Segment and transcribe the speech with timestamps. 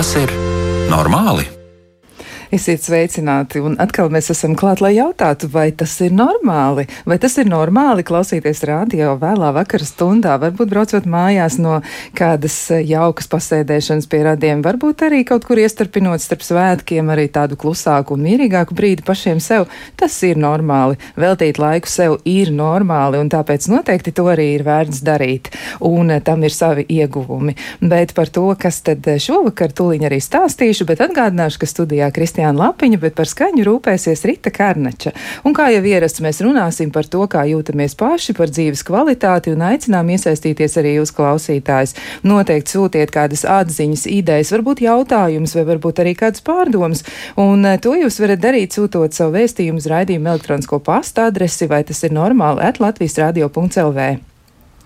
[0.00, 0.30] Vai tas ir
[0.88, 1.59] normāli?
[2.50, 7.36] Esiet sveicināti, un atkal mēs esam klāt, lai jautātu, vai tas ir normāli, vai tas
[7.38, 11.76] ir normāli klausīties radio vēlā vakara stundā, varbūt braucot mājās no
[12.18, 18.16] kādas jaukas pasēdēšanas pie radiem, varbūt arī kaut kur iestarpinot starp svētkiem arī tādu klusāku
[18.16, 19.68] un mierīgāku brīdi pašiem sev.
[19.94, 20.98] Tas ir normāli.
[21.22, 25.52] Veltīt laiku sev ir normāli, un tāpēc noteikti to arī ir vērts darīt,
[25.86, 27.54] un tam ir savi ieguvumi.
[27.78, 32.39] Bet par to, kas tad šovakar tuliņ arī stāstīšu, bet atgādināšu, ka studijā Kristīna.
[32.40, 35.12] Kristiāna Lapiņa, bet par skaņu rūpēsies Rita Karnača.
[35.44, 39.60] Un kā jau ierasts, mēs runāsim par to, kā jūtamies paši, par dzīves kvalitāti un
[39.68, 41.92] aicinām iesaistīties arī jūs klausītājs.
[42.24, 47.04] Noteikti sūtiet kādas atziņas, idejas, varbūt jautājumus vai varbūt arī kādas pārdomas.
[47.36, 51.84] Un eh, to jūs varat darīt sūtot savu vēstījumu uz raidījumu elektronisko pasta adresi, vai
[51.84, 54.29] tas ir normāli at Latvijas radio.lv.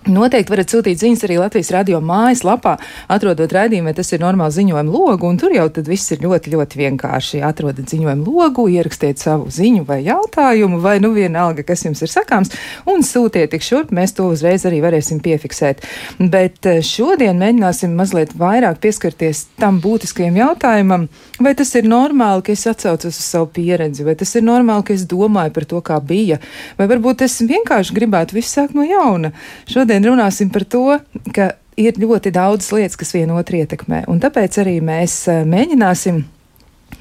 [0.05, 2.75] Noteikti varat sūtīt ziņas arī Latvijas radio mājaslapā,
[3.09, 6.51] atrodot raidījumu, vai tas ir normāli ziņojumu logu, un tur jau tad viss ir ļoti,
[6.53, 7.39] ļoti vienkārši.
[7.41, 12.53] Atrodat ziņojumu logu, ierakstiet savu ziņu vai jautājumu, vai nu vienalga, kas jums ir sakāms,
[12.85, 15.81] un sūtiet tik šurp, mēs to uzreiz arī varēsim piefiksēt.
[16.19, 21.09] Bet eh, šodien mēģināsim mazliet vairāk pieskarties tam būtiskajam jautājumam,
[21.41, 24.93] vai tas ir normāli, ka es atcaucos uz savu pieredzi, vai tas ir normāli, ka
[24.93, 26.37] es domāju par to, kā bija,
[26.77, 29.33] vai varbūt es vienkārši gribētu visu sākt no jauna.
[29.65, 30.99] Šodien šodien runāsim par to,
[31.31, 34.05] ka ir ļoti daudz lietas, kas vienotru ietekmē.
[34.11, 36.23] Un tāpēc arī mēs eh, mēģināsim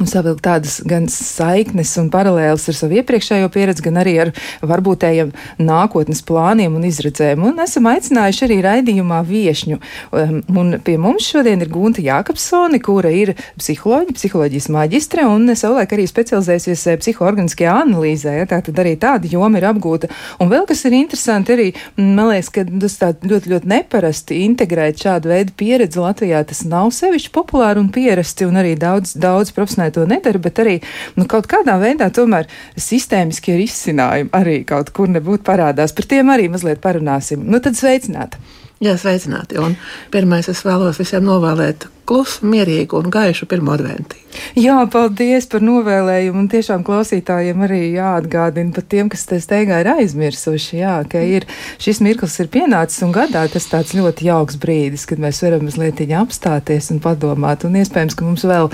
[0.01, 4.33] un savilkt tādas gan saiknes un paralēlas ar savu iepriekšējo pieredzi, gan arī ar
[4.65, 7.45] varbūtējiem nākotnes plāniem un izredzēm.
[7.47, 9.81] Un esam aicinājuši arī raidījumā viešņu.
[10.15, 15.95] Um, un pie mums šodien ir Gunta Jākapsoni, kura ir psiholoģija, psiholoģijas maģistre un savulaik
[15.97, 18.37] arī specializējusies eh, psihoorganiskajā analīzē.
[18.41, 20.11] Ja, tā tad arī tāda joma ir apgūta.
[20.43, 21.69] Un vēl kas ir interesanti arī,
[22.01, 26.43] man liekas, ka tas tā ļoti, ļoti neparasti integrēt šādu veidu pieredzi Latvijā.
[26.49, 30.59] Tas nav sevišķi populāri un pierasti un arī daudz, daudz profesionāli zinātnē to nedara, bet
[30.59, 30.81] arī
[31.17, 35.95] nu, kaut kādā veidā tomēr sistēmiskie risinājumi arī kaut kur nebūtu parādās.
[35.95, 37.45] Par tiem arī mazliet parunāsim.
[37.45, 38.39] Nu tad sveicināti!
[38.85, 39.57] Jā, sveicināti.
[39.63, 39.79] Un
[40.13, 44.19] pirmais, es vēlos visiem novēlēt klusu, mierīgu un gaišu pirmo adventu.
[44.61, 46.43] Jā, paldies par novēlējumu.
[46.43, 50.81] Un tiešām klausītājiem arī jāatgādina par tiem, kas te steigā ir aizmirsuši.
[50.83, 51.47] Jā, ka ir,
[51.81, 56.03] šis mirklis ir pienācis un gadā tas tāds ļoti jauks brīdis, kad mēs varam mazliet
[56.19, 57.65] apstāties un padomāt.
[57.65, 58.69] Un iespējams, ka mums vēl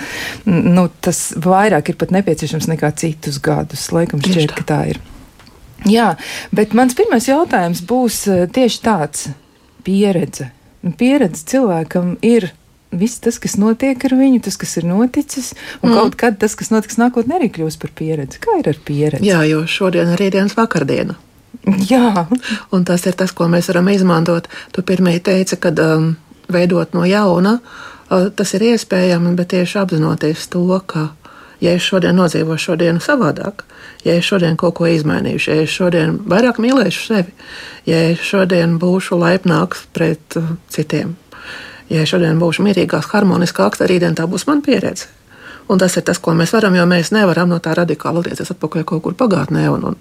[0.51, 3.87] nu, tas vairāk ir pat nepieciešams nekā citus gadus.
[3.95, 4.99] Laikam šķiet, ka tā ir.
[5.89, 6.17] Jā,
[6.53, 9.31] bet mans pirmais jautājums būs eh, tieši tāds
[9.85, 10.51] pieredze.
[10.85, 12.51] Nu, pieredze cilvēkam ir
[12.91, 15.99] viss tas, kas notiek ar viņu, tas, kas ir noticis, un mm.
[15.99, 18.41] kaut kad tas, kas notiks nākotnē, arī kļūs par pieredzi.
[18.43, 19.29] Kā ir ar pieredzi?
[19.29, 21.17] Jā, jo šodien ir rītdienas vakardiena.
[21.93, 22.27] Jā,
[22.73, 24.49] un tas ir tas, ko mēs varam izmantot.
[24.75, 26.13] Tu pirmie teici, ka um,
[26.51, 31.11] veidot no jauna, uh, tas ir iespējams, bet tieši apzinoties to, ka
[31.61, 33.65] ja es šodien nodzīvošu šodienu savādāk,
[34.05, 37.37] ja es šodien kaut ko izmainīšu, ja es šodien vairāk mīlēšu sevi,
[37.89, 41.17] ja es šodien būšu laipnāks pret uh, citiem,
[41.93, 45.11] ja es šodien būšu mierīgāks, harmoniskāks, tad rītdien tā būs mana pieredze.
[45.71, 48.83] Un tas ir tas, ko mēs varam, jo mēs nevaram no tā radikāli atgriezties atpakaļ
[48.89, 49.99] kaut kur pagātnē un, un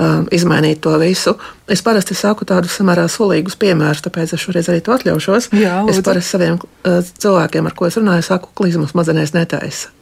[0.00, 1.34] um, izmainīt to visu.
[1.68, 5.50] Es parasti saku tādus samērā sulīgus piemērus, tāpēc es šoreiz arī to atļaušos.
[5.52, 9.92] Jā, es parasti saviem uh, cilvēkiem, ar ko es runāju, saku, klizmas mazenēs netaisa.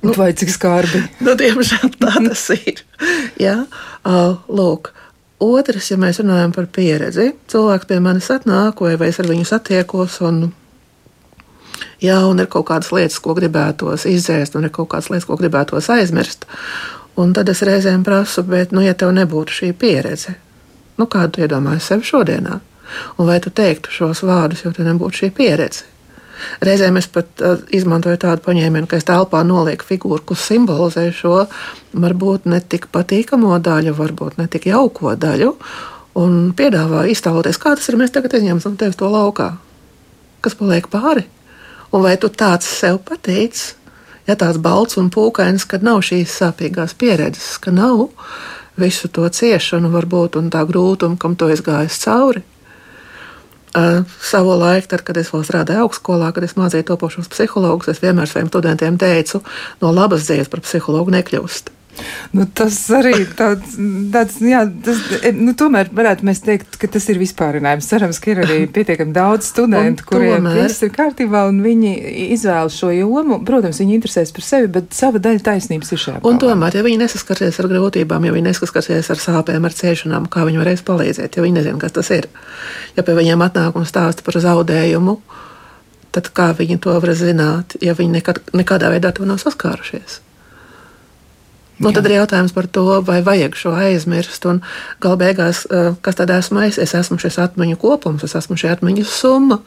[0.00, 1.02] Nu, Vai cik skarbi?
[1.24, 2.84] Nu, diemžēl tā tas ir.
[3.40, 3.64] Jā,
[4.06, 4.92] uh, lūk.
[5.42, 10.16] Otrs, ja mēs runājam par pieredzi, cilvēks pie manis atnāk, vai, es ar viņu satiekos,
[10.26, 10.48] un,
[12.02, 15.38] jā, un ir kaut kādas lietas, ko gribētos izdzēst, un ir kaut kādas lietas, ko
[15.38, 16.46] gribētos aizmirst.
[17.18, 20.34] Un tad es reizēm prasu, bet, nu, ja tev nebūtu šī pieredze,
[20.98, 22.58] nu, kādu iedomājies sev šodienā?
[23.18, 25.86] Un vai tu teiktu šos vārdus, jo tev nebūtu šī pieredze?
[26.64, 31.44] Reizēm es pat uh, izmantoju tādu paņēmienu, ka es telpā nolieku figūru, kas simbolizē šo
[31.92, 35.54] varbūt ne tik patīkamo daļu, varbūt ne tik jauko daļu,
[36.18, 37.98] un piedāvāju iztēloties, kā tas ir.
[38.00, 39.52] Mēs tagad izņemsim tevi to laukā.
[40.44, 41.26] Kas paliek pāri?
[41.94, 43.58] Un vai tu tāds sev patīc?
[44.28, 48.10] Ja tāds balts un pūkains, kad nav šīs sāpīgās pieredzes, ka nav
[48.78, 52.44] visu to ciešanu, varbūt, un tā grūtuma, kam to es gāju cauri,
[53.72, 58.30] savu laiku, tad, kad es vēl strādāju augstskolā, kad es mācīju topošos psihologus, es vienmēr
[58.30, 59.42] saviem studentiem teicu,
[59.82, 61.77] no labas dzīves par psihologu nekļūst.
[62.36, 63.76] Nu, tas arī tāds,
[64.12, 67.88] tāds jā, tas, e, nu, tomēr varētu mēs teikt, ka tas ir vispārinājums.
[67.88, 71.94] Cerams, ka ir arī pietiekami daudz studentu, kuriem viss ir kārtībā un viņi
[72.36, 73.40] izvēlas šo jomu.
[73.48, 76.22] Protams, viņi interesēs par sevi, bet sava daļa taisnības ir šajā.
[76.28, 80.44] Un tomēr, ja viņi nesaskarsies ar grūtībām, ja viņi nesaskarsies ar sāpēm, ar ciešanām, kā
[80.48, 82.30] viņi varēs palīdzēt, ja viņi nezina, kas tas ir.
[82.98, 85.18] Ja pie viņiem atnāk un stāsta par zaudējumu,
[86.14, 90.22] tad kā viņi to var zināt, ja viņi nekad, nekādā veidā to nav saskārušies?
[91.78, 94.46] Nu, tad ir jautājums par to, vai vajag šo aizmirst.
[94.50, 94.60] Un
[95.02, 96.78] galu beigās, eh, kas tad esmu es?
[96.78, 99.60] Es esmu šis atmiņu kopums, es esmu šī atmiņu summa.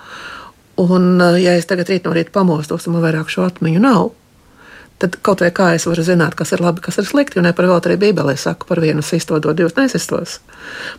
[0.78, 4.12] Un, eh, ja es tagad rīt no rīta pamostos, un man vairāk šo atmiņu nav,
[5.00, 7.38] tad kaut vai kā es varu zināt, kas ir labi, kas ir slikti.
[7.38, 10.40] Un ne par vēl arī Bībelē saka, par vienu sisto dod divus nesistos,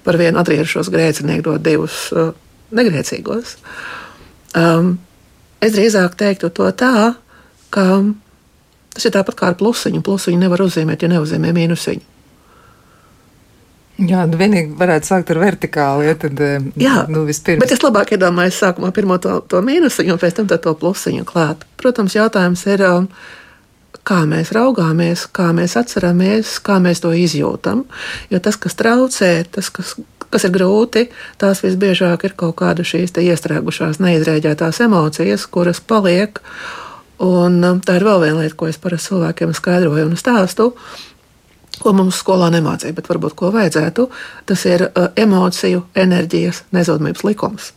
[0.05, 2.33] par vienu atgriežos grēcinieku dod divus uh,
[2.73, 3.57] negrēcīgos.
[4.59, 4.99] Um,
[5.61, 7.15] es drīzāk teiktu to tā,
[7.71, 7.87] ka
[8.93, 10.03] Tas ir tāpat kā ar plusiņu.
[10.05, 12.09] Plusiņu nevar uzzīmēt, ja neuzzīmē mīnusiņu.
[14.03, 16.09] Jā, nu vienīgi varētu sākt ar vertikāli.
[16.09, 17.61] Ja, tad, eh, Jā, nu, vispirms.
[17.63, 21.67] Bet es labāk iedomājos sākumā pirmo to, to mīnusiņu, un pēc tam to plusiņu klāt.
[21.77, 23.09] Protams, jautājums ir, um,
[24.09, 27.85] kā mēs raugāmies, kā mēs atceramies, kā mēs to izjūtam.
[28.31, 29.95] Jo tas, kas traucē, tas, kas,
[30.31, 31.09] kas ir grūti,
[31.39, 36.41] tās visbiežāk ir kaut kādas šīs iestrēgušās, neizrēģētās emocijas, kuras paliek.
[37.23, 40.73] Un um, tā ir vēl viena lieta, ko es parasti cilvēkiem skaidroju un stāstu.
[41.83, 44.09] Ko mums skolā nemācīja, bet varbūt ko vajadzētu,
[44.47, 47.71] tas ir uh, emociju, enerģijas nezudumības likums.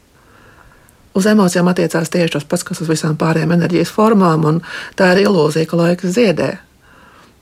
[1.15, 4.57] Uz emocijām attiecās tieši tas pats, kas uz visām pārējām enerģijas formām, un
[4.99, 6.49] tā ir ilūzija, ka laiks ziedē.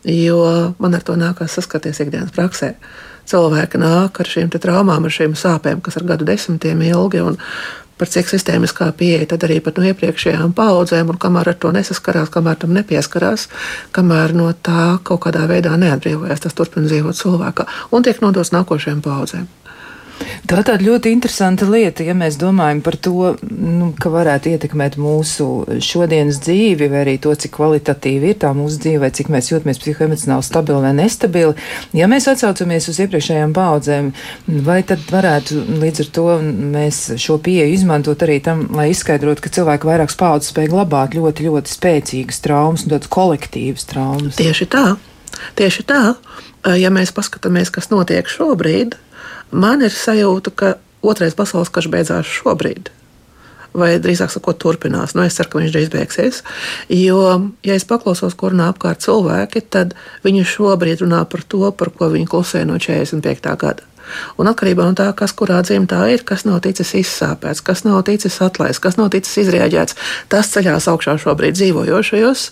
[0.04, 0.44] Jo
[0.84, 2.74] man ar to nākās saskaties ikdienas praksē.
[3.32, 7.40] Cilvēki nāk ar šīm traumām, ar šīm sāpēm, kas ir gadu desmitiem ilgi, un
[7.98, 12.31] par cik sistēmiskā pieeja, tad arī pat no iepriekšējām paudzēm, un kamēr ar to nesaskarās,
[12.34, 13.48] kamēr tam nepieskarās,
[13.95, 19.04] kamēr no tā kaut kādā veidā neatbrīvojas, tas turpina dzīvot cilvēkā un tiek nodots nākošajām
[19.06, 19.48] paudzēm.
[20.44, 24.98] Tā ir tāda ļoti interesanta lieta, ja mēs domājam par to, nu, ka varētu ietekmēt
[25.00, 25.48] mūsu
[25.83, 29.80] šodienas dzīvi, vai arī to, cik kvalitatīvi ir tā mūsu dzīve, vai cik mēs jūtamies
[29.81, 31.56] psihoemocionāli stabili vai nestabili.
[31.95, 34.12] Ja mēs atsaucamies uz iepriekšējām paudzēm,
[34.68, 36.27] vai tad varētu līdz ar to
[36.75, 41.48] mēs šo pieeju izmantot arī tam, lai izskaidrotu, ka cilvēki vairākas paudzes spēj glabāt ļoti,
[41.48, 44.38] ļoti spēcīgas traumas un tādas kolektīvas traumas?
[44.39, 44.86] Tieši tā.
[45.57, 46.01] Tieši tā,
[46.77, 48.95] ja mēs paskatāmies, kas notiek šobrīd,
[49.54, 50.74] Man ir sajūta, ka
[51.06, 52.90] otrais pasaules karš beidzās šobrīd.
[53.74, 55.16] Vai drīzāk sakot, turpinās.
[55.18, 56.42] Nu, es ceru, ka viņš drīz beigsies.
[56.94, 57.22] Jo,
[57.66, 59.96] ja es paklausos, kur runā apkārt cilvēki, tad
[60.26, 63.56] viņi šobrīd runā par to, par ko viņi klusē no 45.
[63.62, 63.90] gada.
[64.38, 68.42] Un atkarībā no tā, kas kurā dzimtā ir, kas nav ticis izsāpēts, kas nav ticis
[68.44, 69.98] atlaists, kas nav ticis izrēģēts,
[70.30, 72.50] tas ceļās augšā šobrīd dzīvojošajos.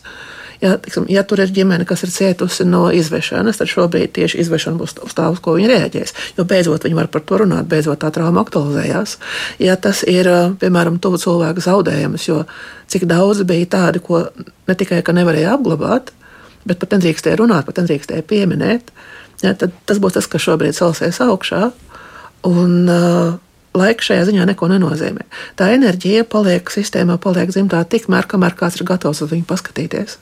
[0.61, 4.77] Ja, tiksim, ja tur ir ģimene, kas ir cietusi no izvešanas, tad šobrīd tieši izvešana
[4.77, 6.13] būs uz tā, uz ko viņi reaģēs.
[6.37, 9.15] Jo beidzot viņi var par to runāt, beidzot tā trauma aktualizējās.
[9.63, 10.29] Ja tas ir,
[10.61, 12.43] piemēram, tuvu cilvēku zaudējums, jo
[12.93, 14.27] cik daudz bija tādi, ko
[14.69, 16.13] ne tikai nevarēja apglabāt,
[16.69, 18.93] bet pat nedrīkstēja runāt, pat nedrīkstēja pieminēt,
[19.41, 21.71] ja, tad tas būs tas, kas šobrīd celsies augšā.
[22.45, 23.33] Un, uh,
[23.77, 25.23] Laiks šajā ziņā neko nenozīmē.
[25.55, 30.17] Tā enerģija paliek sistēmā, paliek dzimtā tikmēr, kamēr kāds ir gatavs uz viņu paskatīties.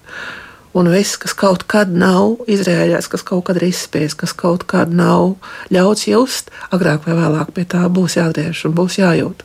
[0.78, 4.94] Un viss, kas kaut kad nav izrēģēts, kas kaut kad ir izspies, kas kaut kad
[4.94, 5.40] nav
[5.74, 9.42] ļauts just, agrāk vai vēlāk pie tā būs jāatgriežas un būs jājūt.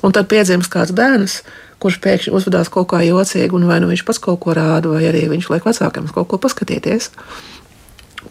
[0.00, 1.42] Un tad piedzimst kāds bērns,
[1.80, 5.04] kurš pēkšņi uzvedās kaut kā jocīgi, un vai nu viņš pats kaut ko rāda, vai
[5.10, 7.10] arī viņš liek vecākiem kaut ko paskatīties.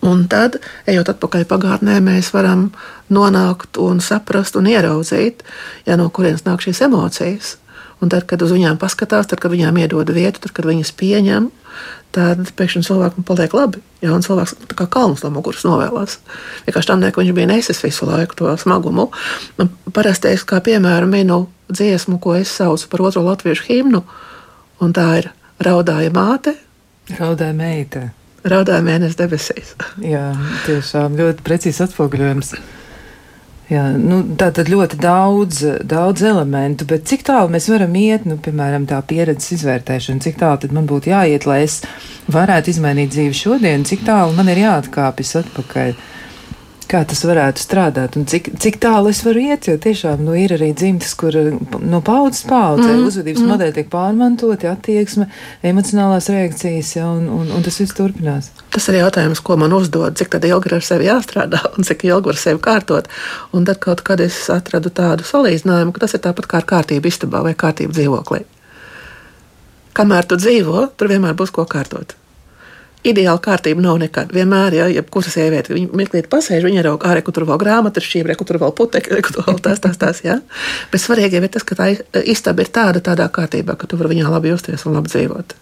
[0.06, 2.70] Un tad, ejot atpakaļ pagātnē, mēs varam
[3.12, 5.42] nonākt un saprast un ieraudzīt,
[5.90, 7.58] ja no kurienes nāk šīs emocijas.
[8.00, 11.50] Un tad, kad uz viņām paskatās, tad, kad viņām iedod vietu, tad, kad viņas pieņem,
[12.16, 13.82] tad pēkšņi cilvēkam paliek labi.
[14.00, 16.20] Jā, un cilvēks kā kalns no muguras novēlās.
[16.68, 19.10] Vienkārši tam, ka viņš bija nesis visu laiku to smagumu.
[19.60, 24.06] Man parasti es kā piemēru minu dziesmu, ko es saucu par otro latviešu himnu,
[24.80, 26.56] un tā ir Raudāja māte.
[27.20, 28.08] Raudāja meita.
[28.48, 29.74] Raudāja mēnesis debesīs.
[30.04, 30.32] Jā,
[30.66, 32.54] tiešām ļoti precīzi atspoguļojums.
[33.70, 38.40] Jā, nu, tā tad ļoti daudz, daudz elementu, bet cik tālu mēs varam iet, nu,
[38.42, 41.84] piemēram, tā pieredzes izvērtēšana, cik tālu tad man būtu jāiet, lai es
[42.34, 45.94] varētu izmainīt dzīvi šodien, cik tālu man ir jāatkāpjas atpakaļ
[46.90, 49.68] kā tas varētu strādāt un cik, cik tālu es varu iet.
[49.70, 51.36] Jo tiešām nu, ir arī dzimtas, kur
[51.80, 53.06] no paudzes paudzē mm.
[53.08, 53.52] uzvedības mm.
[53.54, 55.30] modeļi tiek pārmantoti, attieksme,
[55.72, 58.52] emocionālās reakcijas, ja, un, un, un tas viss turpinās.
[58.74, 62.42] Tas ir jautājums, ko man uzdod, cik ilgi ar sevi jāstrādā un cik ilgi var
[62.42, 63.10] sevi kārtot.
[63.56, 67.12] Un tad kaut kad es atradu tādu salīdzinājumu, ka tas ir tāpat kā ar kārtību
[67.12, 68.46] istabā vai kārtību dzīvoklī.
[69.98, 72.19] Kamēr tu dzīvo, tur vienmēr būs ko kārtot.
[73.00, 74.34] Ideāla kārtība nav nekad.
[74.36, 78.50] Vienmēr, ja jebkura sieviete, mirklīt pasēž, viņa rauga ārē, kur tur vēl grāmata, šķībre, kur
[78.50, 80.36] tur vēl putekļi, kur tur vēl tās, tās, tās, ja.
[80.92, 81.94] Bet svarīgi ir tas, ka tā
[82.28, 85.56] istaba ir tāda, tādā kārtībā, ka tu vari viņā labi justies un labi dzīvot.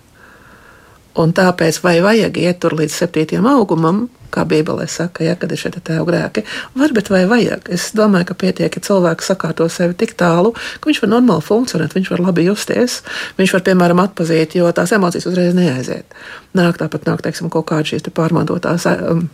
[1.21, 5.61] Un tāpēc, vai vajag iet tur līdz septītajam augumam, kā Bībelē saka, ja, kad ir
[5.61, 6.43] šie tēva grēki.
[6.77, 7.69] Var, bet vai vajag?
[7.73, 11.95] Es domāju, ka pietiek, ja cilvēks sakārto sevi tik tālu, ka viņš var normāli funkcionēt,
[11.97, 13.01] viņš var labi justies,
[13.39, 16.17] viņš var, piemēram, atpazīt, jo tās emocijas uzreiz neaiziet.
[16.57, 18.87] Nāk tāpat, nāk, teiksim, kaut kādas šīs pārmantotās.
[18.87, 19.27] Um,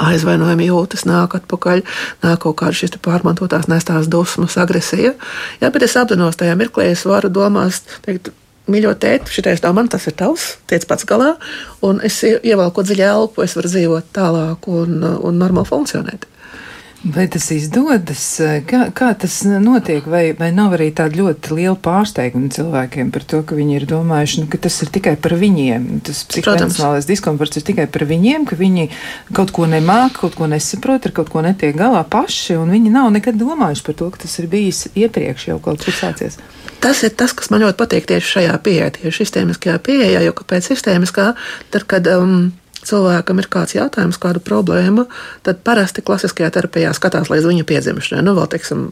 [0.00, 1.82] aizvainojumi jūtas, nāk atpakaļ,
[2.24, 5.14] nāk kaut kādas šīs pārmantotās nestās dusmas, agresija.
[5.60, 8.32] Jā, bet es apzinos tajā mirklī, es varu domāt, teikt,
[8.70, 11.34] mīļo tēti, šitais nav man, tas ir tavs, tiec pats galā,
[11.84, 16.28] un es ievelku dziļu elpu, es varu dzīvot tālāk un, un normāli funkcionēt.
[17.04, 18.22] Vai tas izdodas?
[18.64, 20.06] Kā, kā tas notiek?
[20.08, 24.40] Vai, vai nav arī tāda ļoti liela pārsteiguma cilvēkiem par to, ka viņi ir domājuši,
[24.40, 25.84] nu, ka tas ir tikai par viņiem?
[26.06, 28.88] Tas psihoemocionālais diskomforts ir tikai par viņiem, ka viņi
[29.36, 33.12] kaut ko nemāk, kaut ko nesaprot, ar kaut ko netiek galā paši, un viņi nav
[33.12, 36.40] nekad domājuši par to, ka tas ir bijis iepriekš jau kaut kur sācies.
[36.80, 40.72] Tas ir tas, kas man ļoti patīk tieši šajā pieejā, tieši sistēmiskajā pieejā, jo kāpēc
[40.72, 41.34] sistēmiskā,
[41.68, 42.54] tad, kad um,
[42.88, 45.06] cilvēkam ir kāds jautājums, kāda problēma,
[45.46, 48.24] tad parasti klasiskajā terapijā skatās līdz viņa piedzimšanai.
[48.26, 48.88] Nu, vēl, teiksim,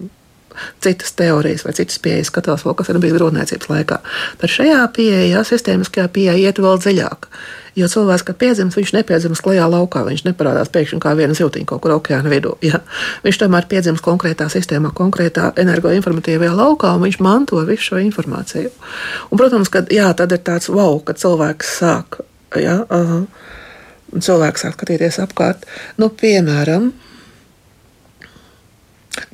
[0.81, 3.99] citas teorijas vai citas pieejas skatās vēl, kas ir bijis grūtniecības laikā.
[4.41, 7.29] Tad šajā pieejā, sistēmiskajā pieejā, iet vēl dziļāk.
[7.79, 11.81] Jo cilvēks, kad piedzimst, viņš nepiedzimst klajā laukā, viņš neparādās pēkšņi kā viena zīltiņa kaut
[11.85, 12.57] kur okeāna vidū.
[12.73, 12.83] Ja?
[13.25, 18.73] Viņš tomēr piedzimst konkrētā sistēmā, konkrētā energoinformatīvajā laukā, un viņš manto visu šo informāciju.
[19.31, 22.21] Un, protams, ka jā, tad ir tāds wow, kad cilvēks sāk.
[22.61, 23.25] Ja, uh,
[24.13, 25.65] un cilvēks sāk skatīties apkārt.
[26.01, 26.91] Nu, piemēram,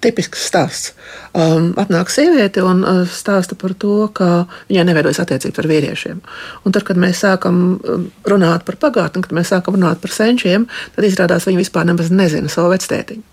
[0.02, 0.92] tipisks stāsts.
[1.38, 6.20] Um, atnāk sieviete un uh, stāsta par to, ka viņai neveidojas attiecības ar vīriešiem.
[6.66, 10.66] Un tad, kad mēs sākam um, runāt par pagātni, kad mēs sākam runāt par senčiem,
[10.96, 13.24] tad izrādās, ka viņi vispār nemaz nezina savu vectētiņu.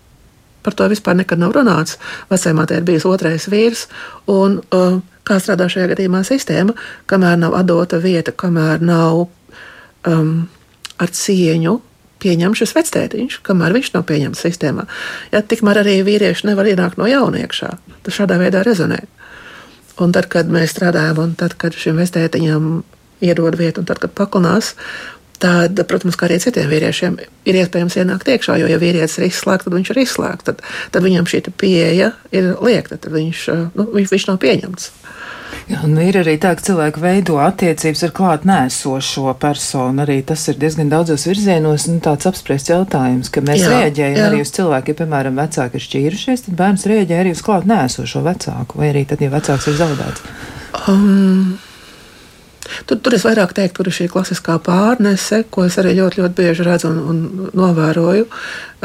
[0.66, 1.98] Par to vispār nekad nav runāts.
[2.30, 3.86] Vecajā ir bijis otrais vīrs,
[4.30, 6.74] un uh, kā strādā šajā gadījumā sistēma,
[7.10, 9.26] kamēr nav atdota vieta, kamēr nav
[10.06, 10.46] um,
[11.02, 11.76] ar cieņu
[12.22, 14.86] pieņem šis vectētiņš, kamēr viņš nav pieņemts sistēmā.
[15.34, 17.74] Ja, tikmēr arī vīrieši nevar ienākt no jauna iekšā.
[18.06, 19.02] Tas šādā veidā rezonē.
[20.02, 22.70] Un tad, kad mēs strādājam, un tad, kad šim vectētiņam
[23.24, 24.74] iedod vietu, un tad, kad paklinās,
[25.40, 27.16] tad, protams, kā arī citiem vīriešiem,
[27.48, 30.48] ir iespējams ienākt iekšā, jo, ja vīrietis ir izslēgts, tad viņš ir izslēgts.
[30.48, 30.62] Tad,
[30.92, 33.42] tad viņam šī pieeja ir liekta, tad viņš,
[33.76, 34.90] nu, viņš, viņš nav pieņemts.
[35.66, 40.04] Jā, nu ir arī tā, ka cilvēki veido attiecības ar klāt nēsošo personu.
[40.04, 44.28] Arī tas ir diezgan daudzos virzienos nu, tāds apspriests jautājums, ka mēs jā, reaģējam jā.
[44.28, 48.22] arī uz cilvēku, ja, piemēram, vecāki ir šķīrušies, tad bērns reaģē arī uz klāt nēsošo
[48.28, 50.28] vecāku, vai arī tad, ja vecāks ir zaudēts.
[50.86, 51.56] Um.
[52.86, 56.38] Tur, tur es vairāk teiktu, tur ir šī klasiskā pārnese, ko es arī ļoti, ļoti
[56.38, 58.26] bieži redzu un, un novēroju.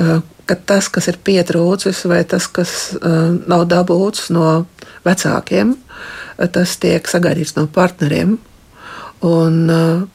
[0.02, 0.12] Uh,
[0.50, 4.64] ka tas, kas ir pietrūcis, vai tas, kas uh, nav dabūts no
[5.06, 5.76] vecākiem,
[6.38, 8.40] tas tiek sagaidīts no partneriem.
[9.22, 10.10] Un, uh,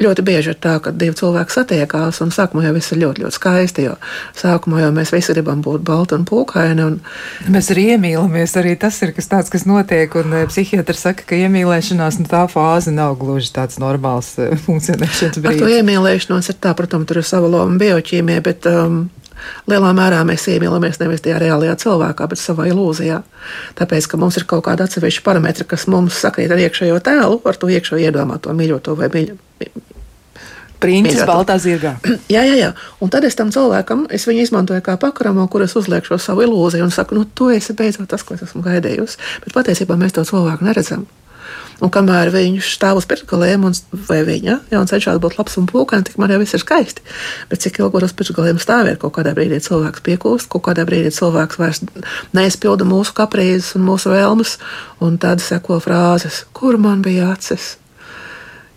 [0.00, 3.36] Ļoti bieži ir tā, ka divi cilvēki satiekās, un sākumā jau viss ir ļoti, ļoti
[3.36, 3.82] skaisti.
[3.84, 3.98] Jo
[4.40, 6.86] sākumā jau mēs visi gribam būt balti un pūkaini.
[6.86, 6.94] Un...
[7.52, 8.56] Mēs arī iemīlamies.
[8.56, 10.16] Arī tas ir kas tāds, kas notiek.
[10.22, 14.32] Un uh, psihiatrs saka, ka iemīlēšanās nu, tā fāze nav gluži tāds normāls
[14.64, 15.60] funkcionēšanas brīdis.
[15.60, 19.02] Ar to iemīlēšanos ir tā, protams, tur ir sava loma bioķīmija, bet um,
[19.70, 23.20] lielā mērā mēs iemīlamies nevis tajā reālajā cilvēkā, bet savā ilūzijā.
[23.78, 27.60] Tāpēc, ka mums ir kaut kāda atsevišķa parametra, kas mums sakrīt ar iekšējo tēlu, ar
[27.60, 29.88] to iekšējo iedomāto mīļoto vai mīļoto.
[30.80, 31.98] Princis baltā zirgā.
[32.34, 32.70] Jā, jā, jā.
[33.04, 36.46] Un tad es tam cilvēkam, es viņu izmantoju kā pakaramo, kur es uzlieku šo savu
[36.46, 39.20] ilūziju un saku, nu, tu esi beidzot tas, ko es esmu gaidījusi.
[39.44, 41.04] Bet patiesībā mēs to cilvēku neredzam.
[41.80, 43.74] Un kamēr viņš stāv uz pirkgaliem, un,
[44.08, 47.04] vai viņa ja, un cenšas būt labs un pūkaini, tikmēr jau viss ir skaisti.
[47.48, 51.60] Bet cik ilgi uz pirkgaliem stāvēt, kaut kādā brīdī cilvēks piekūst, kaut kādā brīdī cilvēks
[51.60, 51.80] vairs
[52.36, 54.58] neizpilda mūsu kaprīzes un mūsu vēlmes,
[55.00, 57.78] un tad seko frāzes, kur man bija acis.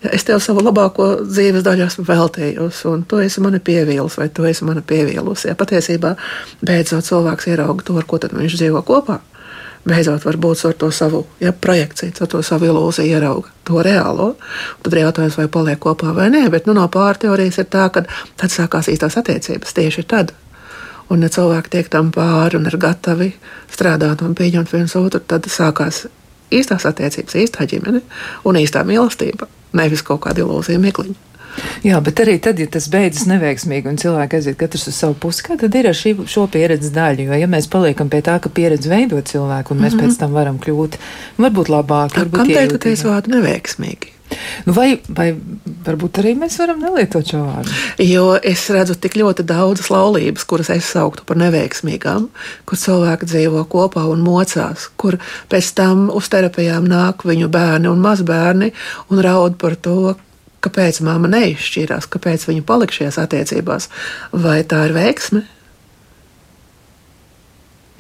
[0.04, 4.28] Ja es tev savu labāko dzīves daļu esmu veltījis, un tu esi mani pievīlis, vai
[4.32, 5.48] tu esi mani pievīlusi.
[5.52, 6.16] Ja patiesībā
[6.64, 9.22] beidzot cilvēks ierauga to, ar ko viņš dzīvo kopā
[9.88, 14.34] beidzot varbūt ar to savu ja, projekciju, ar to savu ilūziju ierauga to reālo.
[14.84, 18.06] Tad ir jautājums, vai paliek kopā vai nē, bet nu, no pārteorijas ir tā, ka
[18.40, 20.34] tad sākās īstās attiecības tieši tad.
[21.12, 23.34] Un, ja cilvēki tiek tam pāri un ir gatavi
[23.72, 26.06] strādāt un pieņemt viens otru, tad sākās
[26.54, 28.02] īstās attiecības, īstā ģimene
[28.48, 31.33] un īstā mīlestība, nevis kaut kāda ilūzija mikliņa.
[31.86, 35.44] Jā, bet arī tad, ja tas beidzas neveiksmīgi un cilvēki aiziet katrs uz savu pusi,
[35.46, 37.28] kā tad ir ar šī, šo pieredzes daļu?
[37.30, 40.10] Jo, ja mēs paliekam pie tā, ka pieredze veido cilvēku un mēs mm -hmm.
[40.10, 40.98] pēc tam varam kļūt
[41.38, 44.14] varbūt labāki, varbūt Kam teikt, ka es vārdu neveiksmīgi?
[44.66, 45.28] Nu vai, vai
[45.86, 47.76] varbūt arī mēs varam nelietot šo vārdu?
[48.02, 52.30] Jo es redzu tik ļoti daudzas laulības, kuras es sauktu par neveiksmīgām,
[52.66, 55.20] kur cilvēki dzīvo kopā un mocās, kur
[55.52, 58.72] pēc tam uz terapijām nāk viņu bērni un mazbērni
[59.10, 60.16] un raud par to,
[60.64, 63.90] kāpēc mamma neizšķīrās, kāpēc viņa palika šajās attiecībās.
[64.32, 65.44] Vai tā ir veiksme?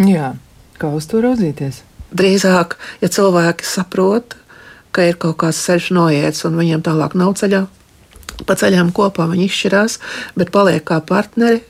[0.03, 0.33] Jā,
[0.81, 1.83] kā uz to raudzīties?
[2.13, 4.35] Drīzāk, ja cilvēki saprot,
[4.93, 7.65] ka ir kaut kāds ceļš noiets un viņiem tālāk nav ceļā,
[8.47, 9.99] pa ceļām kopā viņi izšķirās,
[10.37, 11.63] bet paliek kā partneri.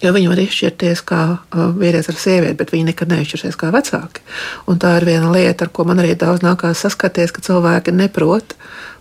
[0.00, 4.22] Jo viņi var izšķirties kā uh, vīrietis ar sievieti, bet viņi nekad neizšķirsies kā vecāki.
[4.72, 8.54] Un tā ir viena lieta, ar ko man arī daudz nākās saskaties, ka cilvēki neprot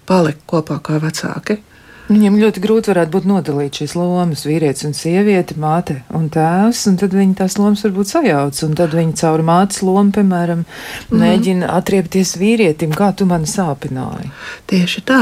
[0.09, 1.61] palikt kopā kā vecāki.
[2.09, 6.95] Viņam ļoti grūti varētu būt nodalīt šīs lomas, vīrietis un sieviete, māte un tēvs, un
[6.97, 11.19] tad viņi tās lomas varbūt sajauc, un tad viņi caur mātes lomu, piemēram, mm.
[11.21, 14.31] mēģina atriepties vīrietim, kā tu mani sāpināji.
[14.71, 15.21] Tieši tā,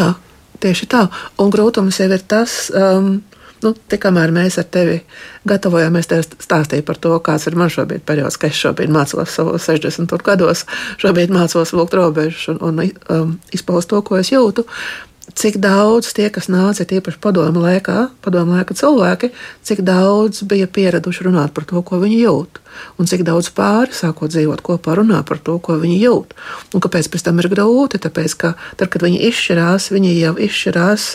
[0.63, 1.03] tieši tā,
[1.43, 2.55] un grūtums jau ir tas.
[2.71, 3.17] Um,
[3.63, 4.99] Nu, Tikmēr mēs ar tevi
[5.49, 9.65] gatavojāmies, tev stāstīt par to, kāds ir man šobrīd periods, ka es šobrīd mācos savos
[9.69, 10.65] 60 gados,
[11.01, 14.67] šobrīd mācos vilkt robežas un, un um, izpaust to, ko es jūtu
[15.37, 19.29] cik daudz tie, kas nāca tieši padomu laikā, padomu laika cilvēki,
[19.65, 22.61] cik daudz bija pieraduši runāt par to, ko viņi jūt.
[22.97, 26.33] Un cik daudz pāri sākot dzīvot kopā, runā par to, ko viņi jūt.
[26.73, 28.01] Un kāpēc pēc tam ir grūti?
[28.01, 31.09] Tāpēc, ka tad, kad viņi izšķirās, viņi jau izšķirās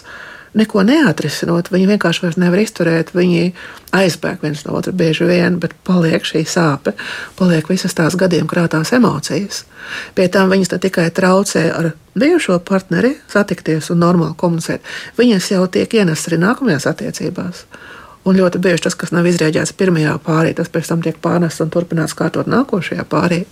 [0.58, 1.70] neko neatrisinot.
[1.72, 3.12] Viņi vienkārši vairs nevar izturēt.
[3.16, 3.52] Viņi
[3.96, 6.94] aizbēg viens no otra bieži vien, bet paliek šī sāpe,
[7.38, 9.64] paliek visas tās gadiem krātās emocijas.
[10.16, 14.84] Pie tam viņas ne tikai traucē ar bijušo partneri satikties un normāli komunicēt,
[15.18, 17.66] viņas jau tiek ienestas arī nākamajās attiecībās.
[18.22, 21.72] Un ļoti bieži tas, kas nav izrēģēts pirmajā pārī, tas pēc tam tiek pārnests un
[21.74, 23.42] turpināts kārtot nākošajā pārī.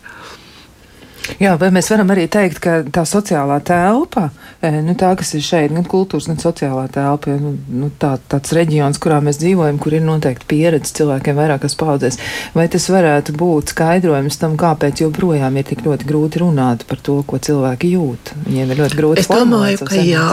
[1.40, 4.28] Jā, vai mēs varam arī teikt, ka tā sociālā telpa,
[4.64, 8.54] e, nu, tā, kas ir šeit, gan kultūras, gan sociālā telpa, nu, nu, tā, tāds
[8.56, 12.18] reģions, kurā mēs dzīvojam, kur ir noteikti pieredze cilvēkiem vairākas paudzēs,
[12.56, 17.20] vai tas varētu būt skaidrojums tam, kāpēc joprojām ir tik ļoti grūti runāt par to,
[17.26, 18.34] ko cilvēki jūt?
[18.48, 19.24] Viņiem ir ļoti grūti.
[19.24, 20.32] Es domāju, ka jā,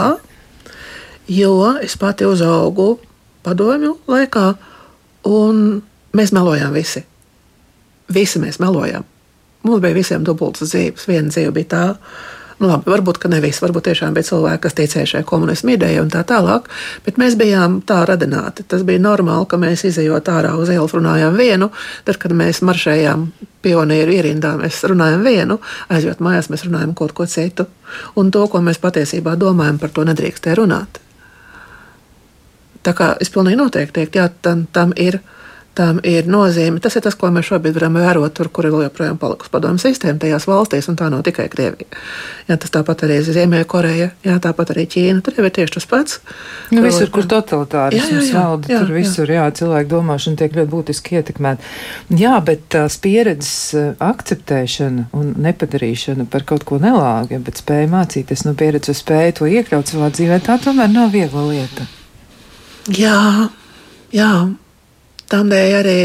[1.40, 1.52] jo
[1.84, 2.96] es pati uzaugu
[3.46, 4.48] padomju laikā,
[5.28, 5.62] un
[6.16, 7.04] mēs melojām visi.
[8.12, 9.04] Visi mēs melojām.
[9.66, 11.08] Mums bija visiem dubultas dzīves.
[11.10, 11.84] Viena dzīve bija tā,
[12.60, 16.12] nu, labi, varbūt ne visi, varbūt tiešām bija cilvēki, kas ticēja šai komunismu idejai un
[16.12, 16.68] tā tālāk,
[17.06, 18.66] bet mēs bijām tā radināti.
[18.68, 21.70] Tas bija normāli, ka mēs izējot ārā uz ielas runājām vienu,
[22.06, 23.26] tad, kad mēs maršējām
[23.62, 25.58] pionieru ierindā, mēs runājam vienu,
[25.92, 27.66] aizjot mājās, mēs runājam kaut ko citu.
[28.18, 31.02] Un to, ko mēs patiesībā domājam, par to nedrīkstē runāt.
[32.86, 35.18] Tā kā es pilnīgi noteikti teiktu, jā, tam, tam ir
[35.78, 36.80] tam ir nozīme.
[36.82, 40.18] Tas ir tas, ko mēs šobrīd varam vērot, tur, kur ir joprojām palikusi padomu sistēma
[40.22, 41.86] tajās valstīs, un tā nav tikai Krievija.
[42.48, 45.22] Jā, tas tāpat arī ir Ziemeļkoreja, jā, tāpat arī Ķīna.
[45.24, 46.20] Tur jau ir tieši tas pats.
[46.74, 51.72] Nu, visur, kur totalitārisms valda, jā, tur visur, jā, cilvēku domāšana tiek ļoti būtiski ietekmēta.
[52.18, 58.46] Jā, bet tās pieredzes eh, akceptēšana un nepadarīšana par kaut ko nelāgu, bet spēja mācīties
[58.48, 61.86] no pieredzes, spēja to iekļaut savā dzīvē, tā tomēr nav viegla lieta.
[62.96, 63.48] Jā,
[64.14, 64.32] jā.
[65.28, 66.00] Tādēļ arī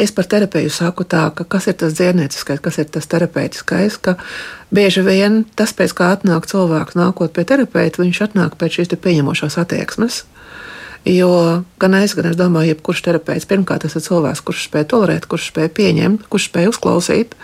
[0.00, 4.16] es par terapiju saku tā, ka kas ir tas dziednieciskais, kas ir tas terapeitiskais, ka
[4.74, 9.58] bieži vien tas, pēc kā atnāk cilvēks nākot pie terapeita, viņš atnāk pēc šīs pieņemošās
[9.60, 10.24] attieksmes.
[11.08, 11.30] Jo
[11.80, 15.48] gan es, gan es domāju, jebkurš terapeits pirmkārt tas ir cilvēks, kurš spēj tolerēt, kurš
[15.52, 17.36] spēj pieņemt, kurš spēj uzklausīt.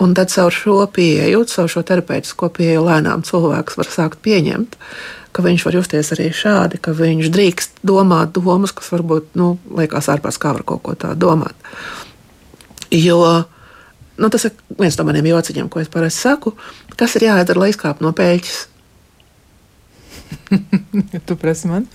[0.00, 4.78] Un tad caur šo pieeju, caur šo terapeitisko pieeju lēnām cilvēks var sākt pieņemt,
[5.32, 10.10] ka viņš var justies arī šādi, ka viņš drīkst domāt domas, kas varbūt nu, liekas
[10.12, 11.70] ārpus kā var kaut ko tādu domāt.
[12.90, 13.20] Jo
[14.20, 16.52] nu, tas ir viens no maniem jociņiem, ko es parasti saku,
[16.98, 18.58] kas ir jāizdara, lai izkāptu no pēļņas.
[21.26, 21.86] tu prasi man?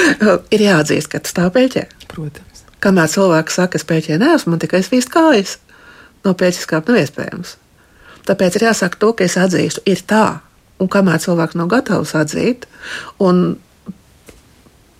[0.54, 1.84] ir jāatzīst, ka tas stāv pēļķē.
[2.08, 2.64] Protams.
[2.84, 5.58] Kamēr cilvēks saka, es pēļķē neesmu, man tikai svīst kājas,
[6.24, 7.56] no pēļķis kāpt nav iespējams.
[8.24, 10.24] Tāpēc ir jāsaka to, ka es atzīstu, ir tā,
[10.82, 12.66] Un kamēr cilvēks nav gatavs atzīt,
[13.22, 13.44] un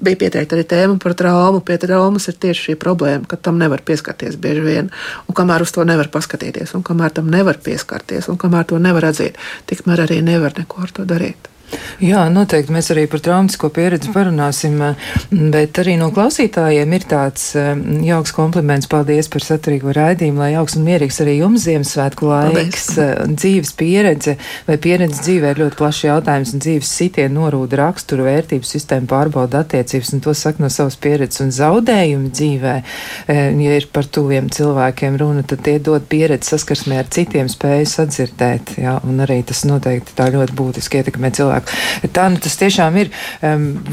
[0.04, 1.62] bija pieteikta arī tēma par traumu.
[1.64, 4.92] Pie traumas ir tieši šī problēma, ka tam nevar pieskarties bieži vien,
[5.28, 9.10] un kamēr uz to nevar paskatīties, un kamēr tam nevar pieskarties, un kamēr to nevar
[9.10, 11.53] atzīt, tikmēr arī nevar neko ar to darīt.
[12.02, 14.76] Jā, noteikti mēs arī par traumatisko pieredzi parunāsim,
[15.30, 17.52] bet arī no klausītājiem ir tāds
[18.04, 18.88] jauks kompliments.
[18.90, 22.88] Paldies par saturīgo raidījumu, lai jauks un mierīgs arī jums Ziemassvētku laiks.
[22.98, 23.38] Paldies.
[23.38, 24.36] Dzīves pieredze
[24.68, 29.62] vai pieredze dzīvē ir ļoti plašs jautājums, un dzīves sitienu norūda raksturu vērtību sistēmu pārbauda
[29.64, 32.76] attiecības, un to saka no savas pieredzes un zaudējumu dzīvē.
[33.30, 38.76] Ja ir par tuviem cilvēkiem runa, tad tie dod pieredzi saskarsmē ar citiem, spēju sadzirdēt,
[38.82, 42.10] jā, un arī tas noteikti tā ļoti būtiski ietekmē cilvēku cilvēku.
[42.12, 43.10] Tā nu tas tiešām ir.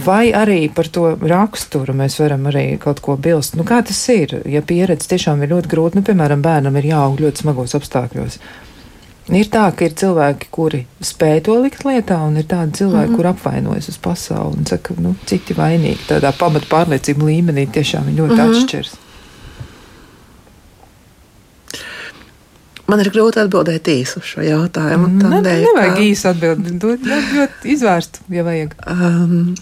[0.06, 3.56] Vai arī par to raksturu mēs varam arī kaut ko bilst?
[3.56, 4.41] Nu, kā tas ir?
[4.45, 8.39] Ja pieredze tiešām ir ļoti grūta, nu, piemēram, bērnam ir jāaug ļoti smagos apstākļos.
[9.32, 13.13] Ir tā, ka ir cilvēki, kuri spēj to likt lietā, un ir tādi cilvēki, mm
[13.13, 13.15] -hmm.
[13.15, 16.10] kur apvainojas uz pasauli un saka, ka nu, citi vainīgi.
[16.10, 18.58] Tādā pamatu pārliecību līmenī tiešām ir ļoti mm -hmm.
[18.58, 19.11] atšķiras.
[22.91, 25.08] Man ir grūti atbildēt īsi uz šo jautājumu.
[25.21, 26.06] Ne, dēļ, nevajag ka...
[26.08, 28.75] īsi atbildēt, dot ļoti izvērstu, ja vajag.
[28.91, 29.54] Um,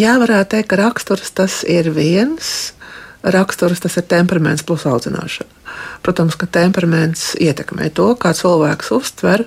[0.00, 2.74] jā, varētu teikt, ka raksturs tas ir viens.
[3.20, 5.56] Raksturs tas ir temperaments plus audzināšana.
[6.02, 9.44] Protams, ka temperaments ietekmē to, kā cilvēks uztver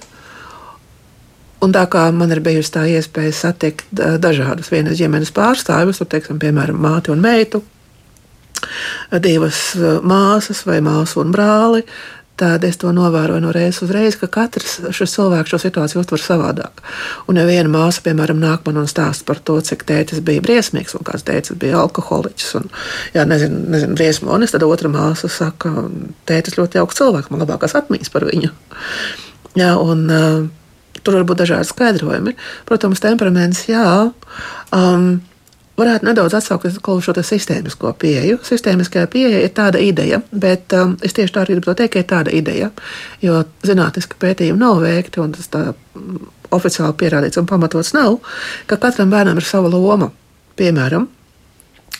[1.63, 6.79] Un tā kā man ir bijusi tā iespēja satikt dažādus vienas ģimenes pārstāvjus, teiksim, piemēram,
[6.83, 7.61] māti un meitu,
[9.23, 11.83] divas eh, māsas vai māsu un brāli.
[12.39, 16.21] Tad es to novēroju no reizes uz reizi, ka katrs šis cilvēks šo situāciju uztver
[16.21, 16.81] savādāk.
[17.29, 20.95] Un, ja viena māsa, piemēram, nāk man un stāsta par to, cik tētis bija briesmīgs,
[20.97, 22.65] un kāds tētis bija alkoholiķis, un,
[23.13, 25.85] jā, nezinu, nezinu briesmonis, tad otra māsa saka,
[26.25, 28.49] tētis ļoti jauks cilvēks, man labākās atmiņas par viņu.
[29.53, 30.41] Jā, un, uh,
[31.05, 32.33] tur var būt dažādi skaidrojumi.
[32.65, 34.09] Protams, temperaments, jā.
[34.73, 35.21] Um,
[35.77, 38.39] varētu nedaudz atsaukties uz šo sistēmisko pieeju.
[38.45, 42.09] Sistēmiskā pieeja ir tāda ideja, bet um, es tieši tā arī gribu teikt, ka ir
[42.09, 42.69] tāda ideja,
[43.21, 48.19] jo zinātniski pētījumi nav veikti un tas tā mm, oficiāli pierādīts un pamatots nav,
[48.69, 50.11] ka katram bērnam ir sava loma.
[50.53, 51.07] Piemēram,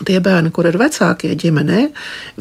[0.06, 1.88] tie bērni, kur ir vecākie ģimenē,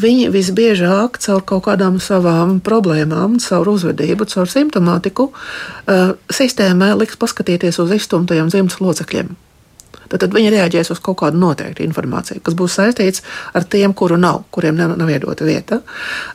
[0.02, 7.80] viņi visbiežāk caur kaut kādām savām problēmām, caur uzvedību, caur simptomātiku, uh, sistēmai liks paskatīties
[7.80, 9.32] uz izstumtajiem dzimtas locekļiem
[10.12, 13.24] tad, tad viņi reaģēs uz kaut kādu noteiktu informāciju, kas būs saistīts
[13.56, 15.80] ar tiem, kuru nav, kuriem nav, nav iedota vieta.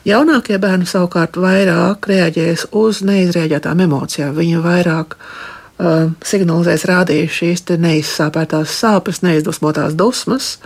[0.08, 4.34] Jaunākie bērni savukārt vairāk reaģēs uz neizrēģētām emocijām.
[4.38, 10.56] Viņi vairāk uh, signalizēs, rādīs šīs neizsāpētās sāpes, neizdusmotās dusmas.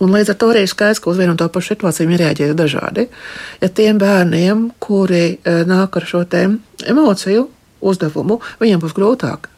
[0.00, 2.22] Un līdz ar to arī ir skaidrs, ka uz vienu un to pašu situāciju viņi
[2.22, 3.08] reaģēs dažādi.
[3.62, 6.24] Ja tiem bērniem, kuri uh, nāk ar šo
[6.86, 7.50] emociju
[7.86, 9.50] uzdevumu, viņiem būs grūtāk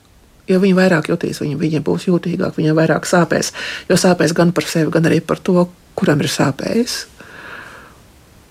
[0.49, 3.53] jo viņi vairāk jutīs, viņi, viņiem būs jūtīgāk, viņiem vairāk sāpēs.
[3.91, 6.99] Jo sāpēs gan par sevi, gan arī par to, kuram ir sāpējis.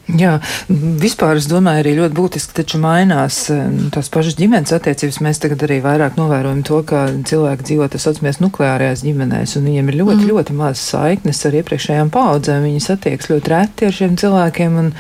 [0.08, 0.38] Jā,
[0.70, 5.18] vispār es domāju, arī ļoti būtiski taču mainās eh, tās pašas ģimenes attiecības.
[5.26, 9.92] Mēs tagad arī vairāk novērojam to, ka cilvēki dzīvo tas saucamies nukleārajās ģimenēs, un viņiem
[9.92, 10.30] ir ļoti, mm.
[10.32, 12.64] ļoti maz saiknes ar iepriekšējām paudzēm.
[12.70, 14.94] Viņi satiekas ļoti reti ar šiem cilvēkiem, un,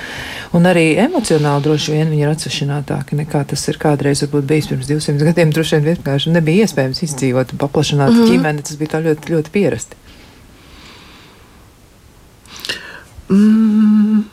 [0.60, 4.92] un arī emocionāli droši vien viņi ir atsvešinātāki nekā tas ir kādreiz varbūt bijis pirms
[4.92, 5.56] 200 gadiem.
[5.56, 8.28] Droši vien vienkārši nebija iespējams izdzīvot un paplašināt mm.
[8.34, 10.04] ģimeni, tas bija tā ļoti, ļoti pierasti.
[13.32, 14.28] Mm.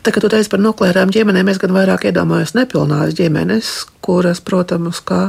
[0.00, 5.02] Tā kā tu teici par nukleārām ģimenēm, es gan vairāk iedomājos nepilnās ģimenes, kuras, protams,
[5.04, 5.26] kā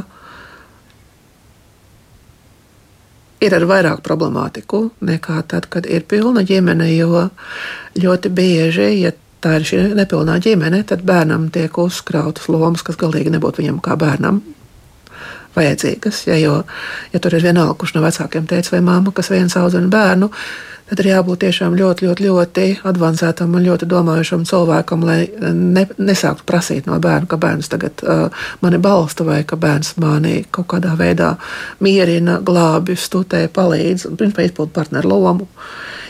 [3.42, 6.88] ir ar vairāk problemātiku nekā tad, kad ir pilna ģimene.
[6.94, 7.26] Jo
[7.98, 13.34] ļoti bieži, ja tā ir šī nepilnā ģimene, tad bērnam tiek uzkrautas lomas, kas galīgi
[13.34, 14.40] nebūtu viņam kā bērnam.
[15.52, 16.62] Vajadzīgas, ja, jo,
[17.12, 20.30] ja tur ir vienalga, kurš no vecākiem teica, vai māma, kas viens audzina bērnu,
[20.92, 25.22] tad ir jābūt tiešām ļoti, ļoti, ļoti avansētam un ļoti domājušam cilvēkam, lai
[25.56, 30.42] ne, nesāktu prasīt no bērna, ka bērns tagad uh, mani balsta vai ka bērns mani
[30.52, 31.30] kaut kādā veidā
[31.80, 35.48] mierina, glābi, stutē, palīdz un principā izpild partneru lomu.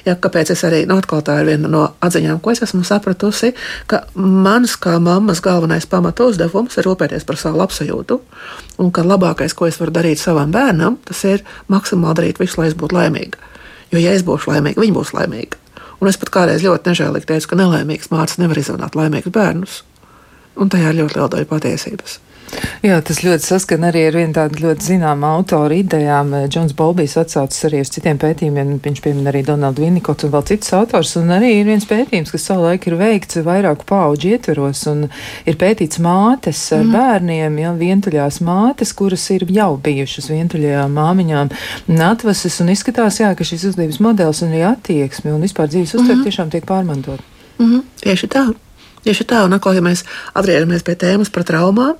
[0.03, 3.53] Ja, kāpēc es arī nu, tā ir viena no atziņām, ko es esmu sapratusi,
[3.87, 8.19] ka mans kā mammas galvenais pamata uzdevums ir rūpēties par savu labsajūtu,
[8.83, 12.73] un ka labākais, ko es varu darīt savam bērnam, tas ir maksimāli darīt visu, lai
[12.73, 13.52] es būtu laimīga.
[13.93, 15.59] Jo, ja es būšu laimīga, viņi būs laimīgi.
[16.03, 19.83] Un es pat kādreiz ļoti nežēlīgi teicu, ka nelaimīgs mācis nevar izrunāt laimīgus bērnus.
[20.59, 22.19] Un tajā ir ļoti liela daļa patiesības.
[22.83, 26.33] Jā, tas ļoti saskan arī ar vienu tādu ļoti zināmu autoru idejām.
[26.51, 28.73] Džons Bolbijs atsaucas arī uz citiem pētījumiem.
[28.83, 31.15] Viņš piemin arī Donaldu Vinikotu un vēl citus autors.
[31.21, 35.07] Un arī ir viens pētījums, kas savulaik ir veikts vairāku pauģu ietveros un
[35.47, 36.97] ir pētīts mātes ar mm.
[36.99, 41.55] bērniem, ja, vientuļās mātes, kuras ir jau bijušas vientuļajām māmiņām
[42.13, 46.19] atvases un izskatās, jā, ka šis uzvedības modelis un arī attieksme un vispār dzīves uztver
[46.19, 46.27] mm.
[46.27, 47.23] tiešām tiek pārmantot.
[47.59, 47.83] Mm -hmm.
[48.03, 48.49] Tieši tā.
[49.03, 51.95] Tieši tā, un atkal, ja mēs atgriežamies pie tēmas par traumām,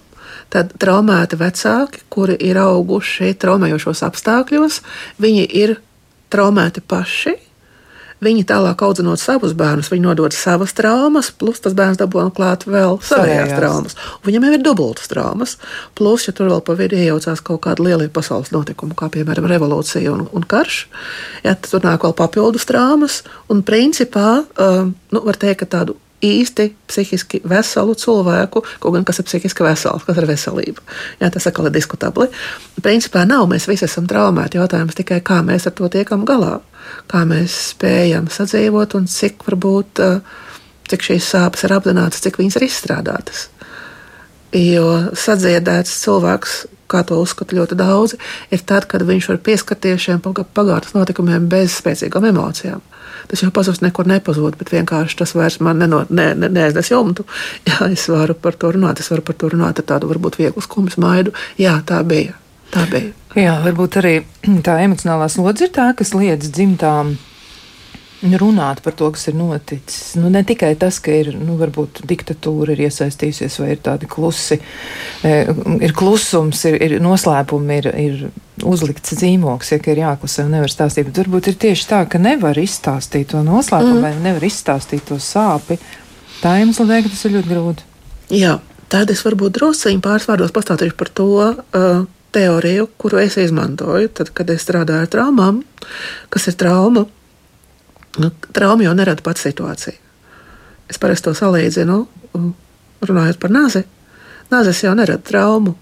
[0.53, 4.83] tad traumēti vecāki, kuri ir auguši traumējošos apstākļos,
[5.23, 5.79] viņi ir
[6.33, 7.39] traumēti paši.
[8.23, 13.01] Viņi tālāk audzinot savus bērnus, viņi nodod savas traumas, plus tas bērns dabūna klāt vēl
[13.03, 13.97] savējās traumas.
[14.23, 15.57] Viņam jau ir dubultas traumas.
[15.99, 20.15] Plus, ja tur vēl pa vidu iejaucās kaut kāda liela pasaules notikuma, kā piemēram revolūcija
[20.15, 20.85] un, un karš,
[21.43, 23.25] ja, tad tur nāk vēl papildus traumas.
[23.51, 29.21] Un principā, um, nu, var teikt, ka tādu īsti psihiski veselu cilvēku, kaut gan kas
[29.21, 30.85] ir psihiski vesels, kas ir veselība.
[31.21, 32.29] Jā, tas atkal ir diskutabli.
[32.83, 34.61] Principā nav, mēs visi esam traumēti.
[34.61, 36.61] Jautājums tikai, kā mēs ar to tiekam galā,
[37.11, 40.05] kā mēs spējam sadzīvot un cik varbūt.
[40.93, 43.47] cik šīs sāpes ir apzinātas, cik viņas ir izstrādātas.
[44.53, 46.57] Jo sadziedēts cilvēks,
[46.93, 48.19] kā to uzskata ļoti daudzi,
[48.53, 52.83] ir tad, kad viņš var pieskarties šiem pagātnes notikumiem bez spēcīgām emocijām.
[53.31, 57.27] Tas jau pazudis, nekur nepazūd, bet vienkārši tas vairs man neno, ne, ne, neaiznes jumtu.
[57.69, 60.65] Jā, es varu par to runāt, es varu par to runāt ar tādu varbūt vieglu
[60.65, 61.35] skumjas maidu.
[61.61, 62.39] Jā, tā bija.
[62.73, 63.13] Tā bija.
[63.37, 64.15] Jā, varbūt arī
[64.65, 67.17] tā emocionālā slodze ir tā, kas liedz dzimtām
[68.23, 70.15] runāt par to, kas ir noticis.
[70.21, 74.61] Nu, ne tikai tas, ka ir, nu, varbūt diktatūra ir iesaistījusies, vai ir tādi klusi,
[75.27, 75.35] e,
[75.83, 81.09] ir klusums, ir, ir noslēpumi, ir, ir uzlikts zīmoks, ja ir jāklusē un nevar stāstīt,
[81.11, 84.07] bet varbūt ir tieši tā, ka nevar izstāstīt to noslēpumu, mm.
[84.07, 85.81] vai nevar izstāstīt to sāpi.
[86.43, 87.89] Tā iemesla dēļ, ka tas ir ļoti grūti.
[88.39, 88.59] Jā,
[88.93, 91.31] tad es varbūt drusciņi pāris vārdos pastāstīšu par to.
[91.73, 95.59] Uh, Teoriju, kuru es izmantoju, tad, kad es strādāju ar traumām,
[96.33, 97.03] kas ir trauma,
[98.19, 99.97] Nu, trauma jau nerada pats situāciju.
[100.93, 102.03] Es parasti to salīdzinu,
[103.09, 103.87] runājot par nāzi.
[104.53, 105.77] Nāzes jau nerada traumu.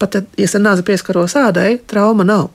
[0.00, 2.50] Pat, ja es ar nāzi pieskaros ādai, trauma nav.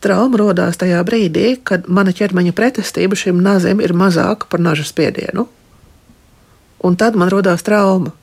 [0.00, 5.46] Trauma radās tajā brīdī, kad mana ķermeņa pretestība šim nāzim ir mazāka par naža spiedienu.
[6.82, 8.14] Un tad man radās trauma.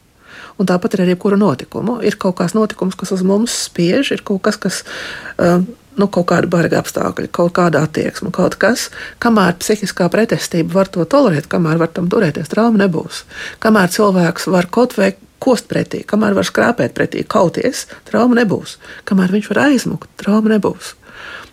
[0.58, 2.00] Un tāpat ir ar jebkuru notikumu.
[2.02, 4.82] Ir kaut kāds notikums, kas uz mums spiež, ir kaut kas, kas
[5.38, 5.62] uh,
[5.97, 8.88] nu, kaut kāda barga apstākļa, kaut kāda attieksme, kaut kas,
[9.23, 13.23] kamēr psihiskā pretestība var to tolerēt, kamēr var tam turēties, trauma nebūs.
[13.63, 18.77] Kamēr cilvēks var kaut vai kost pretī, kamēr var skrāpēt pretī, kauties, trauma nebūs.
[19.10, 20.95] Kamēr viņš var aizmukt, trauma nebūs.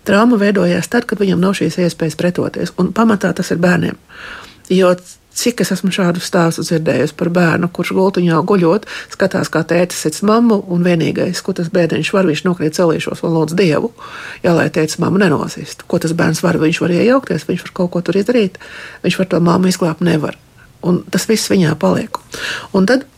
[0.05, 3.97] Trauma veidojās tad, kad viņam nav šīs iespējas pretoties, un pamatā tas ir bērniem.
[4.73, 4.93] Jo
[5.35, 10.21] Cik es esmu šādu stāstu dzirdējusi par bērnu, kurš gultiņā guļot, skatās, kā tētis sēž
[10.29, 13.91] mammu, un vienīgais, ko tas bērniņš var, viņš nokrīt celīšos un lūdz dievu,
[14.45, 15.83] jā, lai tētis mammu nenosist.
[15.91, 18.61] Ko tas bērns var, viņš var iejaukties, viņš var kaut ko tur izdarīt,
[19.03, 20.39] viņš var to mammu izglābt, nevar.
[20.85, 22.21] Un tas viss viņā paliek.
[22.77, 23.09] Un tad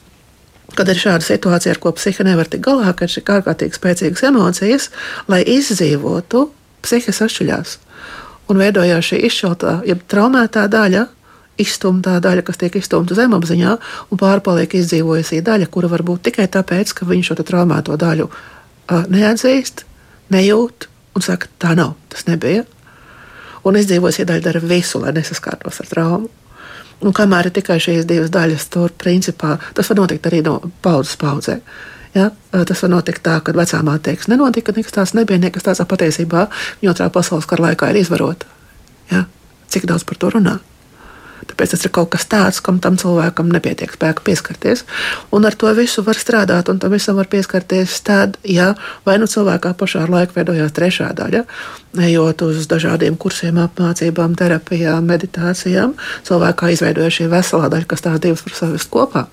[0.77, 4.91] kad ir šāda situācija, ar ko psihe nevar tikt galā, kad ir ārkārtīgi spēcīgas emocijas,
[5.31, 6.49] lai izdzīvotu,
[6.85, 7.79] psihe sašķeļās.
[8.53, 11.07] Un veidojās šī izšķeltā, jeb traumētā daļa,
[11.61, 13.77] izstumtā daļa, kas tiek izstumta zemapziņā,
[14.13, 19.05] un pārpaliek izdzīvojusī daļa, kura var būt tikai tāpēc, ka viņš šo traumēto daļu uh,
[19.13, 19.85] neatzīst,
[20.35, 22.65] nejūt un saka, tā nav, tas nebija.
[23.67, 26.31] Un izdzīvojusī daļa dara visu, lai nesaskārtos ar traumu.
[27.05, 31.19] Un kamēr ir tikai šīs divas daļas, tur principā tas var notikt arī no paudzes
[31.21, 31.59] paudzē.
[32.17, 32.31] Ja?
[32.53, 36.47] Tas var notikt tā, ka vecā māte teiks, nenotika, nekas tāds nebija, nekas tāds patiesībā
[36.81, 38.49] viņa otrā pasaules kara laikā ir izvarota.
[39.13, 39.27] Ja?
[39.69, 40.57] Cik daudz par to runā?
[41.47, 44.85] Tāpēc tas ir kaut kas tāds, kam tam cilvēkam nepietiek spēka pieskarties.
[45.37, 48.73] Un ar to visu var strādāt, un tam visam var pieskarties tad, ja
[49.07, 51.45] vai nu cilvēkā pašā ar laiku veidojās trešā daļa,
[52.09, 55.95] ejot uz dažādiem kursiem, apmācībām, terapijām, meditācijām,
[56.27, 59.27] cilvēkā izveidojas šī veselā daļa, kas tās divas var savest kopā.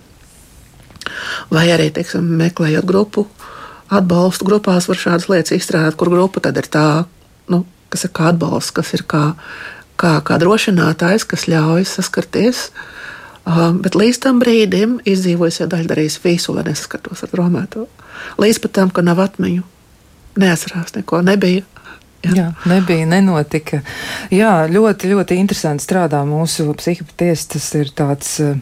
[1.52, 3.28] Vai arī, teiksim, meklējot grupu,
[3.92, 6.88] atbalstu grupās var šādas lietas izstrādāt, kur grupa tad ir tā,
[7.52, 7.64] nu,
[7.94, 9.26] kas ir kā atbalsts, kas ir kā
[10.04, 12.68] kā, kā drošinātājs, kas ļauj saskarties.
[13.44, 17.88] Uh, bet līdz tam brīdim izdzīvojusi daļa darīs visu, lai nesaskartos ar traumēto.
[18.40, 19.66] Līdz pat tam, ka nav atmiņu,
[20.40, 21.68] neatcerās neko, nebija.
[22.24, 22.34] Jā.
[22.38, 23.82] Jā, nebija, nenotika.
[24.32, 27.42] Jā, ļoti, ļoti interesanti strādā mūsu psihopaties.
[27.52, 28.54] Tas ir tāds, eh,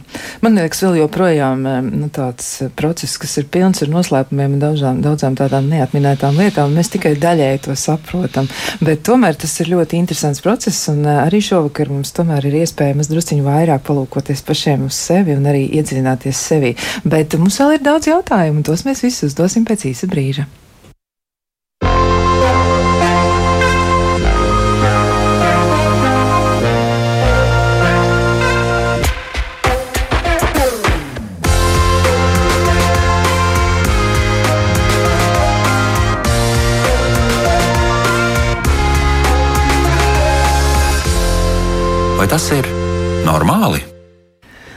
[0.42, 4.64] man liekas, vēl joprojām eh, nu, tāds eh, process, kas ir pilns ar noslēpumiem un
[4.64, 6.74] daudzām, daudzām tādām neatminētām lietām.
[6.74, 8.50] Mēs tikai daļēji to saprotam.
[8.82, 13.46] Bet tomēr tas ir ļoti interesants process, un arī šovakar mums tomēr ir iespējams drusciņu
[13.46, 16.74] vairāk palūkoties pašiem uz sevi un arī iedziļināties sevi.
[17.06, 20.50] Bet mums vēl ir daudz jautājumu, un tos mēs visus uzdosim pēc īsa brīža.
[42.32, 42.68] Tas ir
[43.28, 43.91] normāli?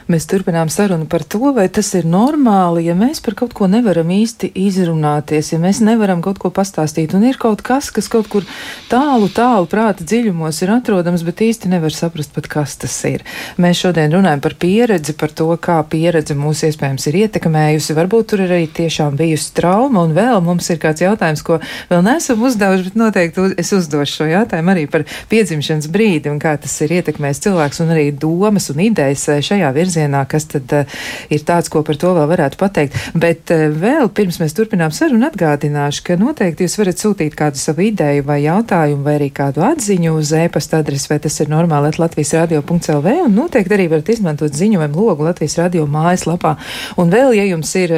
[0.05, 4.11] Mēs turpinām sarunu par to, vai tas ir normāli, ja mēs par kaut ko nevaram
[4.13, 8.45] īsti izrunāties, ja mēs nevaram kaut ko pastāstīt, un ir kaut kas, kas kaut kur
[8.91, 13.25] tālu, tālu prāta dziļumos ir atrodams, bet īsti nevar saprast pat, kas tas ir.
[13.57, 17.97] Mēs šodien runājam par pieredzi, par to, kā pieredze mūs iespējams ir ietekmējusi.
[17.97, 22.05] Varbūt tur ir arī tiešām bijusi trauma, un vēl mums ir kāds jautājums, ko vēl
[22.05, 26.77] nesam uzdevuši, bet noteikti es uzdošu šo jautājumu arī par piedzimšanas brīdi un kā tas
[26.85, 30.85] ir ietekmējis cilvēks un arī domas un idejas šajā virzienā virzienā, kas tad uh,
[31.31, 32.99] ir tāds, ko par to vēl varētu pateikt.
[33.15, 37.87] Bet uh, vēl pirms mēs turpinām sarunu atgādināšu, ka noteikti jūs varat sūtīt kādu savu
[37.89, 42.35] ideju vai jautājumu vai arī kādu atziņu uz e-pasta adresi, vai tas ir normāli Latvijas
[42.35, 46.57] radio.lv un noteikti arī varat izmantot ziņojumu logu Latvijas radio mājaslapā.
[47.01, 47.95] Un vēl, ja jums ir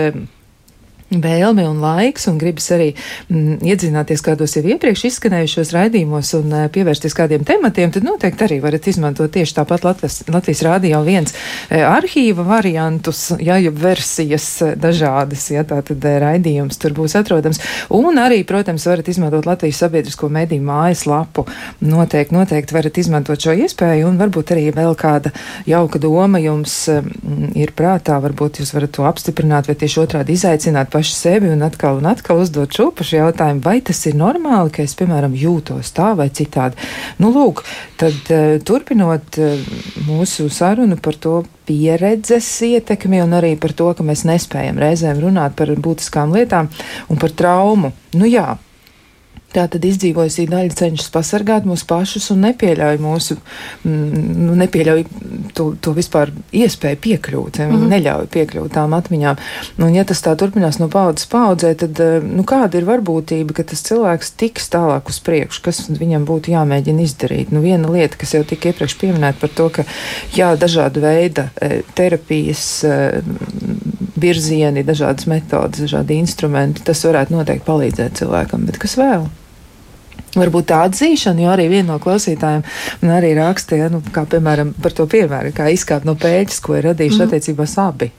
[1.10, 2.88] vēlme un laiks, un gribas arī
[3.30, 8.58] mm, iedzināties kādos jau iepriekš izskanējušos raidījumos un uh, pievērsties kādiem tematiem, tad noteikti arī
[8.64, 14.74] varat izmantot tieši tāpat Latvijas, Latvijas rādio viens uh, arhīva variantus, ja jau versijas uh,
[14.74, 17.62] dažādas, ja tā tad uh, raidījums tur būs atrodams.
[17.94, 21.46] Un arī, protams, varat izmantot Latvijas sabiedrisko mediju mājaslapu.
[21.86, 25.30] Noteikti, noteikti varat izmantot šo iespēju, un varbūt arī vēl kāda
[25.70, 27.06] jauka doma jums uh,
[27.54, 32.00] ir prātā, varbūt jūs varat to apstiprināt vai tieši otrādi izaicināt paši sevi un atkal
[32.00, 36.14] un atkal uzdot šo pašu jautājumu, vai tas ir normāli, ka es, piemēram, jūtos tā
[36.16, 36.80] vai citādi.
[37.20, 37.60] Nu, lūk,
[38.00, 39.60] tad uh, turpinot uh,
[40.08, 45.56] mūsu sarunu par to pieredzes ietekmi un arī par to, ka mēs nespējam reizēm runāt
[45.58, 46.70] par būtiskām lietām
[47.12, 47.92] un par traumu.
[48.16, 48.54] Nu jā,
[49.54, 53.36] Tā tad izdzīvojusī daļa cenšas pasargāt mūs pašus un nepieļauj mūsu,
[53.86, 55.04] mm, nu, nepieļauj
[55.56, 57.60] to, to vispār iespēju piekļūt.
[57.62, 57.94] Viņi mm -hmm.
[57.94, 59.38] neļauj piekļūt tām atmiņām.
[59.86, 63.64] Un ja tas tā turpinās no paudzes paudzē, tad eh, nu, kāda ir varbūtība, ka
[63.70, 67.54] tas cilvēks tiks tālāk uz priekšu, kas viņam būtu jāmēģina izdarīt?
[67.54, 69.86] Nu, viena lieta, kas jau tika iepriekš pieminēta par to, ka
[70.36, 73.22] jā, dažāda veida eh, terapijas eh,
[74.20, 79.28] virzieni, dažādas metodas, dažādi instrumenti, tas varētu noteikti palīdzēt cilvēkam, bet kas vēl?
[80.36, 82.64] Varbūt tā atzīšana, jo arī viena no klausītājiem
[83.14, 87.16] arī rakstīja, nu, kā piemēram par to piemēru, kā izkāpt no pēķis, ko ir radījuši
[87.16, 87.30] mm.
[87.30, 88.10] attiecībās abi.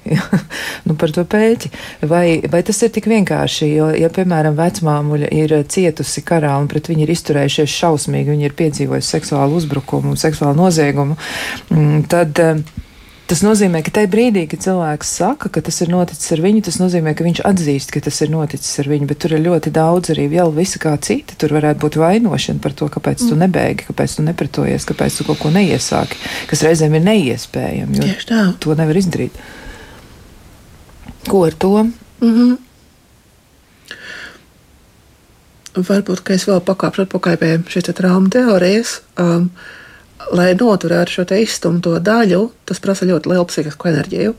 [0.88, 1.72] nu, par to pēķi.
[2.10, 6.90] Vai, vai tas ir tik vienkārši, jo, ja, piemēram, vecmāmuļa ir cietusi karā un pret
[6.90, 11.20] viņu ir izturējušies šausmīgi, viņi ir piedzīvojuši seksuālu uzbrukumu, seksuālu noziegumu,
[11.70, 12.46] mm, tad.
[12.48, 12.84] Uh,
[13.28, 16.78] Tas nozīmē, ka tajā brīdī, kad cilvēks saka, ka tas ir noticis ar viņu, tas
[16.80, 20.14] nozīmē, ka viņš atzīst, ka tas ir noticis ar viņu, bet tur ir ļoti daudz
[20.14, 21.36] arī vēl visa kā cita.
[21.36, 23.28] Tur varētu būt vainošana par to, kāpēc mm.
[23.28, 28.08] tu nebeigi, kāpēc tu nepretojies, kāpēc tu kaut ko neiesāki, kas reizēm ir neiespējami, jo
[28.08, 28.46] Tieši tā.
[28.64, 29.36] to nevar izdarīt.
[31.28, 31.74] Ko ar to?
[31.84, 32.56] Mm -hmm.
[35.76, 39.02] Varbūt, ka es vēl pakāpšu atpakaļ pie šīs traumas teorijas.
[39.20, 39.52] Um,
[40.36, 44.36] lai noturētu šo izstumto daļu, tas prasa ļoti lielu psihisku enerģiju.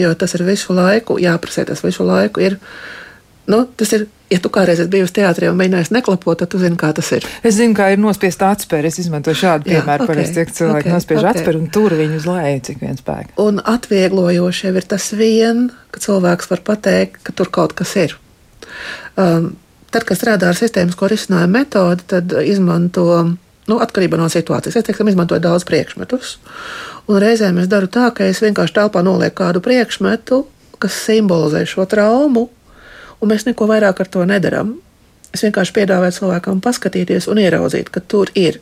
[0.00, 2.58] Jo tas ir visu laiku, jāprasa, tas visu laiku ir.
[3.46, 6.78] Nu, tas ir, ja tu kādreiz esi bijusi teātrī un mēģinājis neklapot, tad tu zini,
[6.80, 7.26] kā tas ir.
[7.44, 8.88] Es zinu, kā ir nospiest atspēri.
[8.88, 10.06] Es izmantoju šādu piemēru.
[10.06, 11.30] Okay, Parasti tiek cilvēki okay, nospiež okay.
[11.30, 13.36] atspēri un tur viņu uz leju, cik vien spēku.
[13.44, 18.16] Un atvieglojoši jau ir tas vien, ka cilvēks var pateikt, ka tur kaut kas ir.
[19.20, 19.52] Um,
[19.92, 23.06] tad, kad strādā ar sistēmisko risinājumu metodi, tad izmanto
[23.70, 24.76] Nu, atkarībā no situācijas.
[24.76, 26.36] Es teiksim, izmantoju daudz priekšmetus.
[27.08, 30.42] Un reizēm es daru tā, ka es vienkārši telpā nolieku kādu priekšmetu,
[30.82, 32.48] kas simbolizē šo traumu,
[33.20, 34.74] un mēs neko vairāk ar to nedaram.
[35.34, 38.60] Es vienkārši piedāvāju cilvēkam paskatīties un ieraudzīt, ka tur ir.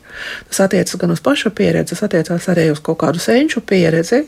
[0.49, 4.23] Tas attiecas gan uz pašu pieredzi, tas attiecās arī uz kaut kādu senču pieredzi.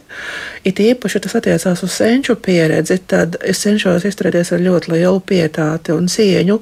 [0.61, 5.95] It īpaši tas attiecās uz senču pieredzi, tad es cenšos izturēties ar ļoti lielu pietāti
[5.95, 6.59] un cieņu,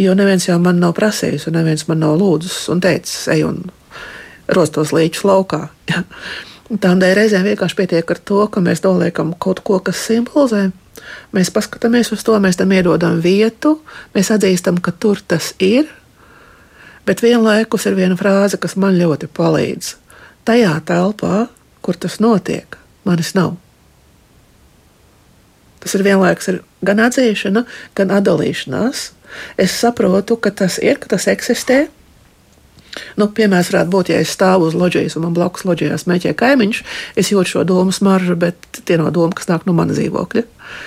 [0.00, 3.60] jo neviens jau man nav prasījis, un neviens man nav lūdzis un teicis, ej un
[4.56, 5.66] rostos līčus laukā.
[5.86, 6.02] Ja.
[6.66, 10.64] Tādēļ reizēm vienkārši pietiek ar to, ka mēs noliekam kaut ko, kas simbolizē
[11.36, 13.76] Mēs paskatāmies uz to, mēs tam iedodam vietu,
[14.14, 15.88] mēs atzīstam, ka tur tas ir,
[17.06, 19.94] bet vienlaikus ir viena frāze, kas man ļoti palīdz.
[20.46, 21.46] Tajā telpā,
[21.82, 23.56] kur tas notiek, manis nav.
[25.82, 27.62] Tas ir vienlaikus ir gan atzīšana,
[27.94, 29.10] gan atdalīšanās.
[29.60, 31.86] Es saprotu, ka tas ir, ka tas eksistē,
[33.20, 36.82] Nu, piemērs varētu būt, ja es stāvu uz loģijas un man blakus loģijā smēķē kaimiņš,
[37.20, 40.44] es jūtu šo domu smaržu, bet tie nav doma, kas nāk no manas dzīvokļa.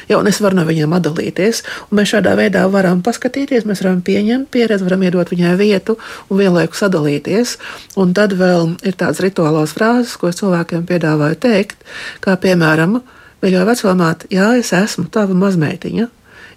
[0.09, 1.61] Ja, un es varu no viņiem atdalīties,
[1.95, 5.95] mēs šādā veidā varam paskatīties, mēs varam pieņemt pieredzi, varam iedot viņai vietu
[6.27, 7.55] un vienlaikus sadalīties.
[8.01, 11.87] Un tad vēl ir tādas rituālās frāzes, ko es cilvēkiem piedāvāju teikt,
[12.25, 12.99] kā piemēram,
[13.39, 16.07] Veļo vecumā, jā, es esmu tava mazmeitiņa,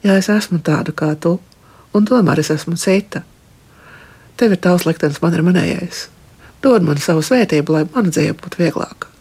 [0.03, 1.37] jā, es esmu tāda kā tu,
[1.95, 3.23] un tomēr es esmu cita.
[4.41, 6.07] Tev ir tavs liktenis, man ir manējais.
[6.63, 9.13] Dod man savu svētību, lai mana dzīve būtu vieglāka.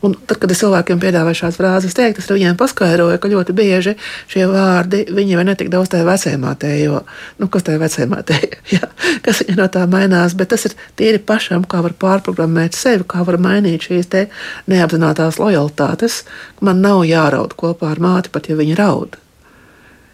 [0.00, 3.92] Un tad, kad es cilvēkiem piedāvāju šādas frāzes, teikt, es viņiem paskaidroju, ka ļoti bieži
[4.32, 7.02] šie vārdi viņiem ir ne tik daudz tajā vecēmātē, jo,
[7.36, 8.38] nu, kas tajā vecēmātē,
[8.76, 8.88] jā,
[9.26, 13.26] kas viņa no tā mainās, bet tas ir tīri pašam, kā var pārprogrammēt sevi, kā
[13.28, 14.26] var mainīt šīs te
[14.72, 16.22] neapzinātās lojalitātes.
[16.64, 19.20] Man nav jāraud kopā ar māti, pat ja viņa raud.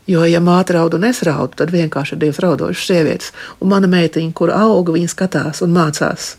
[0.07, 3.33] Jo, ja māte raud un es raudu, tad vienkārši ir divas raudošas sievietes.
[3.59, 6.37] Un mana meitiņa, kur auga, viņa skatās un mācās.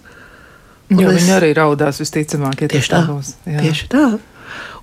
[0.87, 3.33] Un jo es, viņi arī raudās visticamāk, ja tieši tā būs.
[3.43, 3.65] Jā.
[3.65, 4.05] Tieši tā.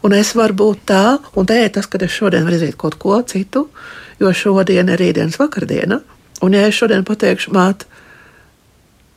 [0.05, 2.99] Un es varu būt tā, un te ir tas, ka es šodien varu izdarīt kaut
[3.01, 3.66] ko citu,
[4.20, 6.03] jo šodien ir rītdienas vakardiena.
[6.45, 7.87] Un ja es šodien pateikšu, māt,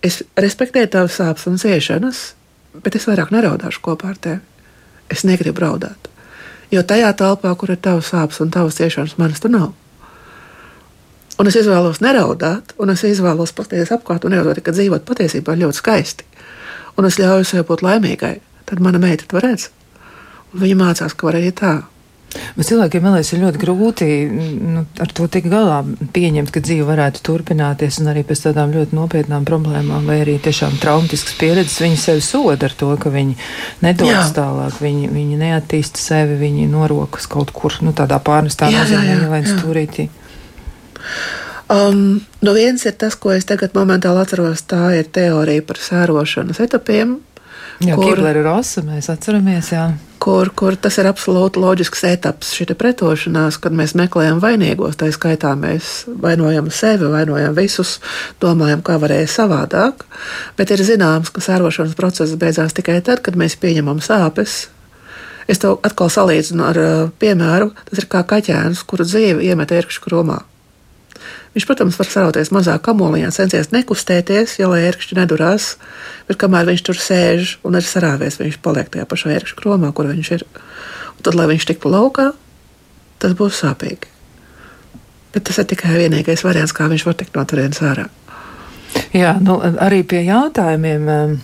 [0.06, 2.22] es respektēju tavas sāpes un ciešanas,
[2.86, 4.40] bet es vairāk neraudāšu kopā ar tevi.
[5.12, 6.08] Es negribu raudāt.
[6.72, 9.70] Jo tajā telpā, kur ir tavs sāpes un tavas ciešanas, manas tur nav.
[11.38, 15.80] Un es izvēlos neraudāt, un es izvēlos paskatīties apkārt un ieraudzīt, ka dzīvot patiesībā ļoti
[15.80, 16.26] skaisti.
[16.98, 18.40] Un es ļauju sev būt laimīgai.
[18.68, 19.70] Tad mana meita to redz.
[20.52, 21.76] Un viņa mācās, ka var arī tā.
[22.28, 25.78] Bet cilvēkiem liekas, ir ļoti grūti nu, ar to tikt galā,
[26.14, 30.76] pieņemt, ka dzīve varētu turpināties, un arī pēc tādām ļoti nopietnām problēmām, vai arī tiešām
[30.82, 33.38] traumatiskas pieredzes, viņi sevi soda ar to, ka viņi
[33.86, 39.44] nedodas tālāk, viņi, viņi neattīsta sevi, viņi norokas kaut kur nu, tādā pārnestā nozīmē, lai
[39.48, 40.10] stūrītī.
[41.68, 46.62] Um, no viens ir tas, ko es tagad momentāli atceros, tā ir teorija par sērošanas
[46.64, 47.18] etapiem.
[47.84, 49.92] Jā, kur, Kiblera Rosa mēs atceramies, jā
[50.28, 54.98] kur, kur tas ir absolūti loģisks etaps, šī pretošanās, kad mēs meklējam vainīgos.
[55.00, 57.98] Tā skaitā mēs vainojam sevi, vainojam visus,
[58.44, 60.04] domājam, kā varēja savādāk.
[60.60, 64.66] Bet ir zināms, ka sērošanas process beidzās tikai tad, kad mēs pieņemam sāpes.
[65.48, 66.82] Es to atkal salīdzinu ar
[67.22, 67.72] piemēru.
[67.88, 70.42] Tas ir kā kaķēns, kuru dzīve iemet ērkšķu kromā.
[71.56, 75.72] Viņš, protams, var sarauties mazā kamoliņā, centies nekustēties, jo ērkšķi nedurās,
[76.28, 80.12] bet kamēr viņš tur sēž un ir sarāvies, viņš paliek tajā pašā ērkšķu kromā, kur
[80.12, 80.46] viņš ir.
[81.18, 82.30] Un tad, lai viņš tiktu laukā,
[83.24, 84.12] tas būs sāpīgi.
[85.34, 88.08] Bet tas ir tikai vienīgais variants, kā viņš var tikt no turienes ārā.
[89.14, 91.08] Jā, nu, arī pie jautājumiem.
[91.08, 91.38] Mm,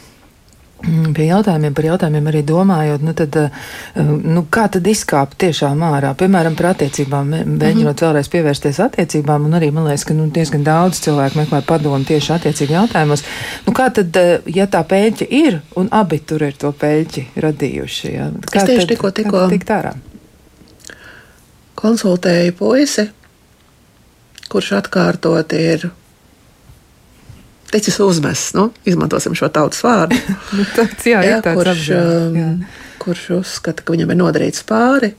[0.84, 3.50] pie jautājumiem, par jautājumiem arī domājot, nu tad, eh,
[4.04, 6.14] nu, kā tad izkāpt tiešām ārā?
[6.20, 8.04] Piemēram, par attiecībām, mēģinot mm -hmm.
[8.04, 12.34] vēlreiz pievērsties attiecībām, un arī man liekas, ka nu, diezgan daudz cilvēku meklē padomu tieši
[12.34, 13.24] attiecīgi jautājumos.
[13.66, 18.14] Nu, kā tad, eh, ja tā pēļķa ir, un abi tur ir to pēļķi radījuši?
[18.14, 18.32] Ja?
[18.52, 19.94] Kā es tieši tikko, tikko tikt ārā?
[21.76, 23.10] Konsultēju puisi,
[24.50, 25.92] kurš atkārtot ir
[27.74, 28.54] ticis uzmests.
[28.58, 30.18] Nu, izmantosim šo tautas vārdu.
[30.58, 32.50] nu, tāds, jā, jā, kurš, apziņā, um, jā.
[33.04, 35.14] kurš uzskata, ka viņam ir nodarīts pāri.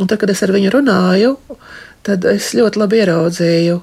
[0.00, 1.34] Un tad, kad es ar viņu runāju,
[2.06, 3.80] tad es ļoti labi ieraudzīju,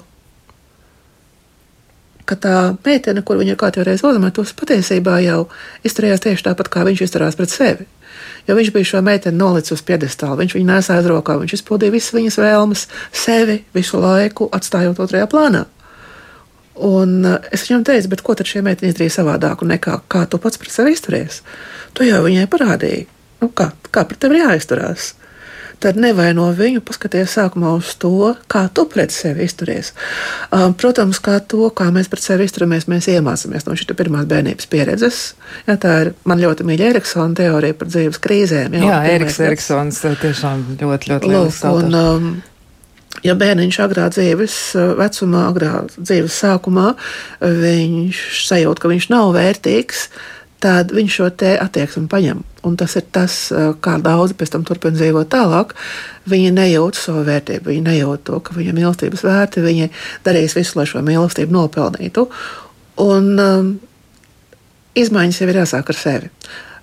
[2.30, 5.44] ka tā meitene, kur viņa kādreiz reiz uzmetus, patiesībā jau
[5.86, 7.86] izturējās tieši tāpat, kā viņš izturās pret sevi.
[8.48, 11.94] Jo viņš bija šo meiteni nolicis uz piedestāla, viņš viņu nesāja aiz rokā, viņš izpildīja
[11.94, 15.66] visas viņas vēlmes, sevi visu laiku atstājot otrajā plānā.
[16.80, 20.60] Un eh, es viņam teicu, ko tad šie meitene izdarīja savādāk nekā kā tu pats
[20.60, 21.42] pret sevi izturies.
[21.96, 23.06] Tu jau viņai parādīji,
[23.42, 25.14] nu, kā, kā pret tevi jāizturās.
[25.80, 29.94] Tad nevaino viņu, paskaties sākumā uz to, kā tu pret sevi izturies.
[30.52, 34.68] Um, protams, kā to, kā mēs pret sevi izturamies, mēs iemācāmies no šīs pirmās bērnības
[34.68, 35.22] pieredzes.
[35.64, 38.76] Jā, tā ir man ļoti mīļa Eriksona teorija par dzīves krīzēm.
[38.76, 41.64] Jā, jā Eriks, Eriksons tiešām ļoti, ļoti liels.
[41.64, 42.30] Lūk, un, um,
[43.26, 46.92] ja bērniņš agrā dzīves eh, vecumā, agrā dzīves sākumā,
[47.40, 50.06] viņš sajūt, ka viņš nav vērtīgs,
[50.60, 52.42] tad viņš šo te attieksmi paņem.
[52.68, 55.76] Un tas ir tas, eh, kā daudzi pēc tam turpina dzīvot tālāk.
[56.30, 59.92] Viņi nejūt savu vērtību, viņi nejūt to, ka viņam ir mīlestības vērti, viņi
[60.26, 62.26] darīs visu, lai šo mīlestību nopelnītu.
[63.00, 63.70] Un um,
[64.98, 66.30] izmaiņas jau ir jāsāk ar sevi.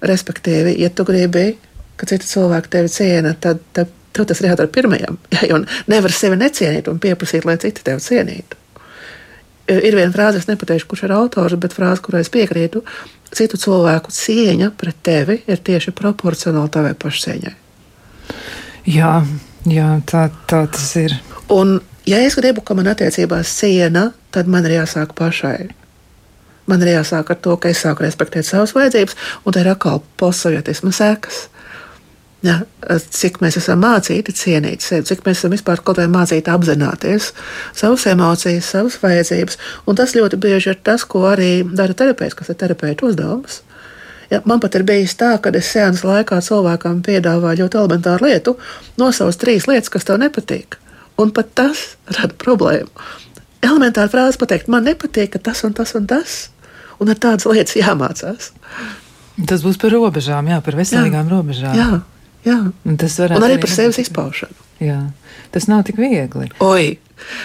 [0.08, 1.52] Respektīvi, ja tu gribi,
[1.98, 5.20] ka citi cilvēki tevi ciena, tad, tad Tev tas ir jādara pirmajam.
[5.36, 5.62] Ja, jo
[5.92, 8.58] nevar sevi necienīt un pieprasīt, lai citi tevi cienītu.
[9.68, 12.82] Ir viena frāze, es nepateikšu, kurš ir autors, bet frāze, kurai es piekrītu.
[13.36, 17.52] Citu cilvēku cieņa pret tevi ir tieši proporcionāla tavai pašcieņai.
[18.88, 19.12] Jā,
[19.68, 21.18] jā tā, tā tas ir.
[21.52, 25.68] Un, ja es gribu, ka man attiecībās ciena, tad man ir jāsāk pašai.
[26.68, 30.00] Man ir jāsāk ar to, ka es sāku respektēt savas vajadzības, un tā ir atkal
[30.20, 31.50] postsovietisma sekas.
[32.46, 32.60] Ja,
[33.18, 37.32] cik mēs esam mācīti cienīt sevi, cik mēs esam vispār kaut vai mācīti apzināties
[37.76, 39.58] savas emocijas, savas vajadzības.
[39.90, 43.64] Un tas ļoti bieži ir tas, ko arī dara terapeits, kas ir terapeita uzdevums.
[44.30, 48.54] Ja, man pat ir bijis tā, ka es sēnes laikā cilvēkam piedāvāju ļoti elementāru lietu,
[49.00, 50.78] nosauc trīs lietas, kas tev nepatīk.
[51.18, 52.92] Un pat tas rada problēmu.
[53.66, 56.36] Elementāra frāze pateikt, man nepatīk, tas un tas un tas,
[57.02, 58.52] un ar tādas lietas jāmācās.
[59.48, 61.80] Tas būs par robežām, jā, par veselīgām jā, robežām.
[61.80, 61.90] Jā.
[62.46, 62.60] Jā.
[62.86, 64.66] Un, un arī par sevis izpaušanu.
[64.84, 65.02] Jā.
[65.52, 66.52] Tas nav tik viegli.
[66.64, 66.98] Oi,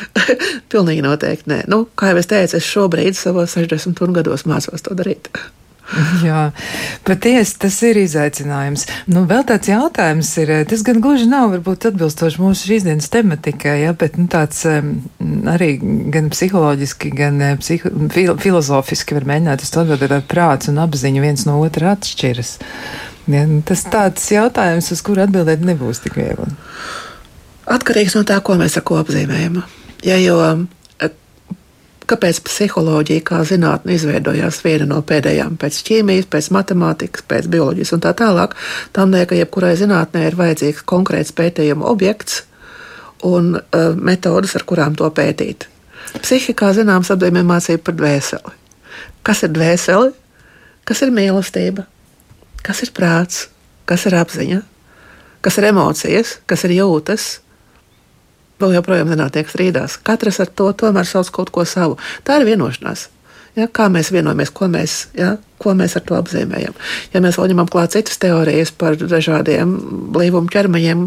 [0.73, 1.63] pilnīgi noteikti nē.
[1.73, 5.33] Nu, kā jau es teicu, es šobrīd savos 60 gados mācos to darīt.
[6.27, 6.51] Jā,
[7.07, 8.87] patiesi tas ir izaicinājums.
[9.13, 13.77] Nu, vēl tāds jautājums ir, tas gan gluži nav varbūt atbilstoši mūsu šīs dienas tematikai,
[13.83, 15.73] ja, bet nu, tāds arī
[16.15, 21.47] gan psiholoģiski, gan psiho, fil, filozofiski var mēģināt uz to atbildēt, prāts un apziņa viens
[21.49, 22.57] no otra atšķiras.
[23.31, 26.49] Ja, nu, tas tāds jautājums, uz kuru atbildēt nebūs tik viegli.
[27.71, 29.61] Atkarīgs no tā, ko mēs ar ko apzīmējam.
[30.03, 30.41] Ja, jo
[32.13, 38.03] kāpēc psiholoģija kā zinātne izveidojās viena no pēdējām pēc ķīmijas, pēc matemātikas, pēc bioloģijas un
[38.05, 38.57] tā tālāk.
[38.97, 42.43] Tam dēļ, ka jebkurai zinātnē ir vajadzīgs konkrēts pētījuma objekts
[43.29, 45.69] un uh, metodas, ar kurām to pētīt.
[46.19, 48.57] Psihikā zināms apzīmē mācību par dvēseli.
[49.23, 50.11] Kas ir dvēsele?
[50.89, 51.87] Kas ir mīlestība?
[52.63, 53.47] Kas ir prāts?
[53.89, 54.61] Kas ir apziņa?
[55.43, 56.37] Kas ir emocijas?
[56.47, 57.43] Kas ir jūtas?
[58.63, 59.99] vēl joprojām zinātnieki strīdās.
[60.07, 61.99] Katrs ar to tomēr sauc kaut ko savu.
[62.27, 63.09] Tā ir vienošanās.
[63.59, 66.73] Ja, kā mēs vienojamies, ko mēs, ja, ko mēs ar to apzīmējam.
[67.13, 69.75] Ja mēs vēl ņemam klāt citas teorijas par dažādiem
[70.15, 71.03] blīvumu ķermeņiem,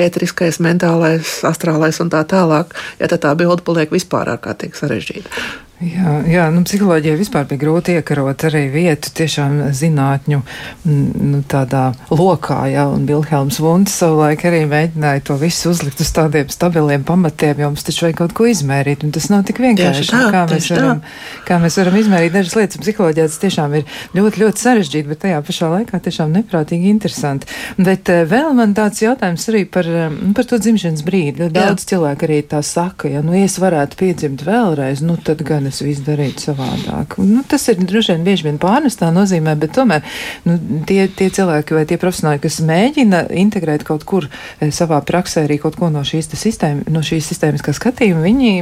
[0.00, 5.44] ētriskais, mentālais, astrālais un tā tālāk, ja, tad tā bilde paliek vispār ārkārtīgi sarežģīta.
[5.80, 10.40] Jā, jā nu, psiholoģija vispār bija grūti iekarot arī vietu tiešām zinātņu
[10.84, 16.50] nu, tādā lokā, jā, un Vilhelms Vunds savulaik arī mēģināja to visu uzlikt uz tādiem
[16.52, 20.04] stabiliem pamatiem, jo mums taču vajag kaut ko izmērīt, un tas nav tik vienkārši.
[20.10, 21.46] Tā, kā, mēs varam, tā.
[21.48, 25.40] kā mēs varam izmērīt dažas lietas, psiholoģijā tas tiešām ir ļoti, ļoti sarežģīti, bet tajā
[25.48, 27.48] pašā laikā tiešām neprātīgi interesanti.
[27.80, 31.48] Bet eh, vēl man tāds jautājums arī par, eh, par to dzimšanas brīdi.
[31.48, 31.94] Daudz jā.
[31.94, 36.04] cilvēku arī tā saka, ja nu es varētu piedzimt vēlreiz, nu tad gan es visu
[36.06, 37.16] darītu savādāk.
[37.22, 40.04] Nu, tas ir droši vien bieži vien pārnestā nozīmē, bet tomēr
[40.46, 40.56] nu,
[40.88, 45.60] tie, tie cilvēki vai tie profesionāļi, kas mēģina integrēt kaut kur e, savā praksē arī
[45.62, 48.52] kaut ko no šīs, sistēma, no šīs sistēmiskā skatījuma, viņi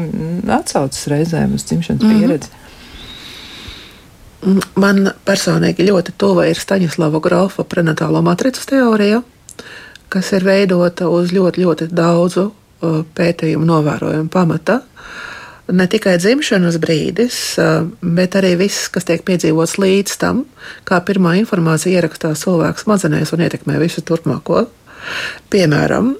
[0.58, 2.20] atsaucas reizēm uz dzimšanas mm -hmm.
[2.20, 2.48] pieredzi.
[4.78, 9.22] Man personīgi ļoti tuva ir Staņislava Grofa prenatālo matricas teorija,
[10.08, 14.78] kas ir veidota uz ļoti, ļoti daudzu uh, pētījumu novērojumu pamata.
[14.78, 15.37] Uh,
[15.72, 17.38] ne tikai dzimšanas brīdis,
[18.00, 20.44] bet arī viss, kas tiek piedzīvots līdz tam,
[20.88, 24.66] kā pirmā informācija ierakstās cilvēka smadzenēs un ietekmē visu turpmāko.
[25.52, 26.14] Piemēram,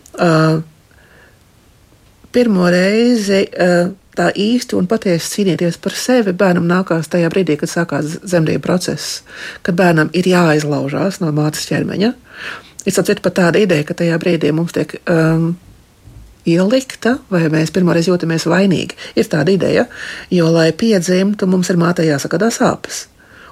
[2.32, 3.44] pirmo reizi
[4.18, 9.22] tā īsti un patiesi cīnīties par sevi bērnam nākās tajā brīdī, kad sākās zemdību process,
[9.62, 12.12] kad bērnam ir jāizlaužās no mātes ķermeņa.
[12.86, 15.52] Ir sapratu pat tāda ideja, ka tajā brīdī mums tiek um,
[16.46, 18.98] ielikta, vai mēs pirmoreiz jūtamies vainīgi.
[19.18, 19.86] Ir tāda ideja,
[20.30, 23.06] jo, lai piedzimtu, mums ir mātei jāsakā sāpes.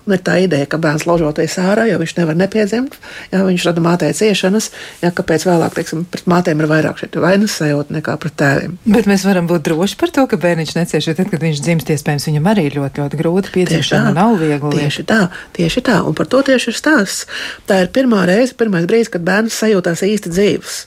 [0.06, 2.94] Un ir tā ideja, ka bērns laužoties ārā, jo viņš nevar nepiedzimt,
[3.32, 4.68] ja viņš rada mātei ciešanas,
[5.02, 8.78] ja kāpēc vēlāk, teiksim, pret mātēm ir vairāk šeit vainas sajūta nekā pret tēviem.
[8.86, 11.90] Bet mēs varam būt droši par to, ka bērniņš necieš, jo tad, kad viņš dzimst,
[11.90, 14.76] iespējams, viņam arī ļoti, ļoti grūti piedzimšana nav viegli.
[14.78, 15.24] Tieši tā,
[15.58, 17.26] tieši tā, un par to tieši ir stāsts.
[17.66, 20.84] Tā ir pirmā reize, pirmais brīdis, kad bērns sajūtās īsti dzīves.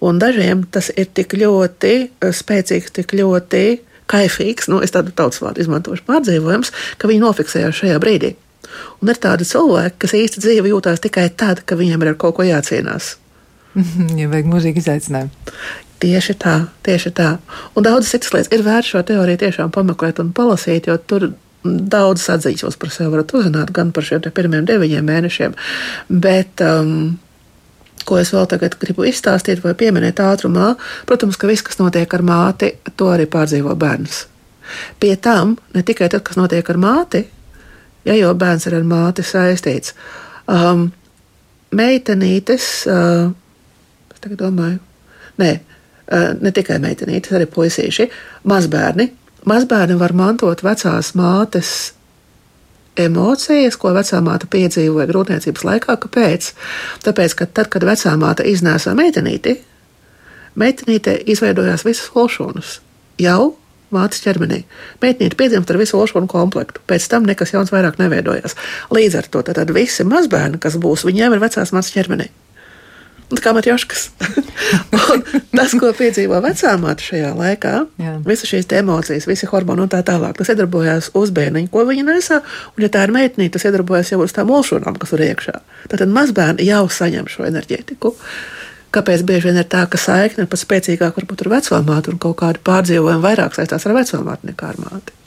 [0.00, 3.64] Un dažiem tas ir tik ļoti eh, spēcīgs, tik ļoti
[4.10, 8.34] kaifīgs, nu, es tādu tautas vārdu izmantošu pārdzīvojums, ka viņi nofiksējās šajā brīdī.
[9.02, 12.38] Un ir tādi cilvēki, kas īsti dzīve jūtās tikai tad, ka viņiem ir ar kaut
[12.38, 13.16] ko jācīnās.
[14.18, 15.52] Ja vajag mūžīgi izaicinājumu.
[16.00, 16.54] Tieši tā,
[16.86, 17.28] tieši tā.
[17.76, 21.28] Un daudzas citas lietas ir vērts šo teoriju tiešām pameklēt un palasīt, jo tur
[21.64, 25.56] daudzas atzīmes par sevi varat uzzināt, gan par šiem pirmiem deviņiem mēnešiem.
[26.24, 27.18] Bet, um,
[28.10, 30.74] ko es vēl tagad gribu izstāstīt vai pieminēt ātrumā,
[31.06, 34.24] protams, ka viss, kas notiek ar māti, to arī pārdzīvo bērns.
[35.02, 37.24] Pie tam ne tikai tas, kas notiek ar māti,
[38.06, 39.94] ja jau bērns ir ar māti saistīts.
[40.50, 40.88] Um,
[41.76, 43.30] meitenītes, uh,
[44.10, 44.80] es tagad domāju,
[45.42, 45.52] nē,
[46.10, 48.10] uh, ne tikai meitenītes, arī puisīši,
[48.50, 49.10] mazbērni.
[49.50, 51.74] Mazbērni var mantot vecās mātes
[53.06, 55.96] emocijas, ko vecāmāte piedzīvoja grūtniecības laikā.
[56.04, 56.52] Kāpēc?
[57.06, 59.56] Tāpēc, ka tad, kad vecāmāte iznēsā meitenīti,
[60.60, 62.78] meitenīte izveidojās visas olšonas
[63.20, 63.54] jau
[63.94, 64.62] mātes ķermenī.
[65.02, 68.56] Meitenīte piedzimst ar visu olšonu komplektu, pēc tam nekas jauns vairāk neveidojās.
[68.94, 72.30] Līdz ar to tad visi mazbērni, kas būs, viņiem ir vecās mātes ķermenī.
[73.38, 74.08] Kā matjoškas.
[75.58, 77.74] tas, ko piedzīvo vecāmāte šajā laikā,
[78.26, 82.40] visas šīs emocijas, visi hormoni un tā tālāk, tas iedarbojās uz bērniņu, ko viņa nesa.
[82.74, 85.60] Un, ja tā ir meitene, tas iedarbojas jau uz tām ulšūnām, kas ir iekšā.
[85.92, 88.16] Tad mazbērni jau saņem šo enerģētiku.
[88.90, 92.40] Kāpēc bieži vien ir tā, ka saikne ir pat spēcīgāka varbūt ar vecāmāti un kaut
[92.42, 95.19] kādu pārdzīvojumu vairāk saistās ar vecāmāti nekā ar māti?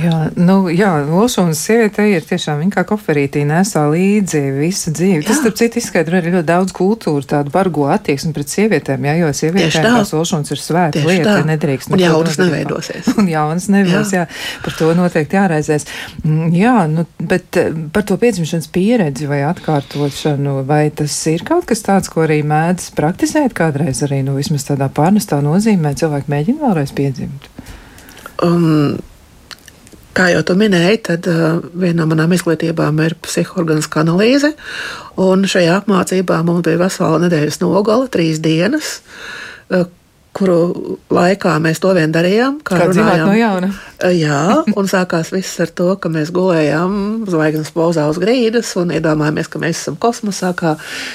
[0.00, 5.20] Jā, nu, jā Olšūnas sievietei ir tiešām viņa kā koferītī nesā līdzi visu dzīvi.
[5.20, 5.26] Jā.
[5.28, 9.30] Tas, starp citu, izskaidro arī ļoti daudz kultūru, tādu bargo attieksmi pret sievietēm, jā, jo
[9.38, 11.46] sievietēm tās Olšūnas ir svēta Tieši lieta, tā.
[11.52, 11.94] nedrīkst.
[11.94, 13.12] Un jaunas neveidosies.
[13.20, 14.24] Un jaunas neveidosies, jā.
[14.26, 15.88] jā, par to noteikti jāraizēs.
[16.24, 21.70] Mm, jā, nu, bet eh, par to piedzimšanas pieredzi vai atkārtošanu, vai tas ir kaut
[21.70, 26.66] kas tāds, ko arī mēdz praktizēt kādreiz arī, nu, vismaz tādā pārnestā nozīmē, cilvēki mēģina
[26.66, 27.50] vēlreiz piedzimt?
[28.42, 28.96] Um,
[30.14, 34.52] Kā jau tu minēji, tad uh, viena no manām izglītībām ir psihoorganiskā analīze.
[35.18, 39.00] Šajā apmācībā mums bija vesela nedēļas nogala, trīs dienas.
[39.66, 39.88] Uh,
[40.34, 42.58] kuru laikā mēs to vien darījām.
[42.66, 43.70] Kā, kā runājām no jauna.
[44.24, 44.40] Jā,
[44.76, 49.62] un sākās viss ar to, ka mēs gulējām zvaigznes pozā uz grīdas un iedomājāmies, ka
[49.62, 50.74] mēs esam kosmosā, kā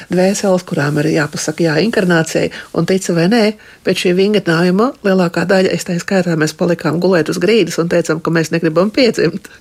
[0.09, 2.49] dvēseles, kurām ir jāpasaka jā inkarnācijai.
[2.79, 3.45] Un tica vai nē,
[3.85, 8.23] pēc šī vingrinājuma lielākā daļa, es tā skaitā, mēs palikām gulēt uz grīdas un teicām,
[8.23, 9.51] ka mēs negribam piedzimt.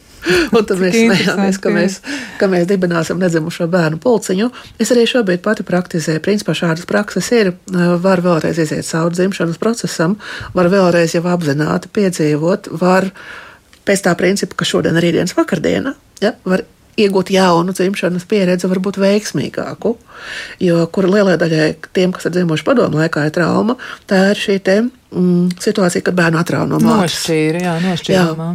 [0.56, 1.98] Un tad mēs smējāmies, ka mēs,
[2.40, 4.48] ka mēs dibināsim nedzimušo bērnu pulciņu.
[4.82, 6.22] Es arī šobrīd pati praktizēju.
[6.24, 7.52] Principā šādas prakses ir.
[7.68, 10.16] Var vēlreiz iziet cauri dzimšanas procesam,
[10.56, 13.10] var vēlreiz jau apzināti piedzīvot, var
[13.88, 15.94] pēc tā principa, ka šodien ir rītdienas vakardiena.
[16.24, 16.64] Ja, var
[16.98, 19.94] iegūt jaunu dzimšanas pieredzi, varbūt veiksmīgāku.
[20.64, 23.78] Jo kur lielai daļai tiem, kas ir dzimuši padomu laikā, ir trauma,
[24.10, 27.20] tā ir šī te, mm, situācija, kad bērnu atrauj no mātes.
[27.22, 28.24] Nošķīra, jā, nošķīra.
[28.26, 28.50] Jā.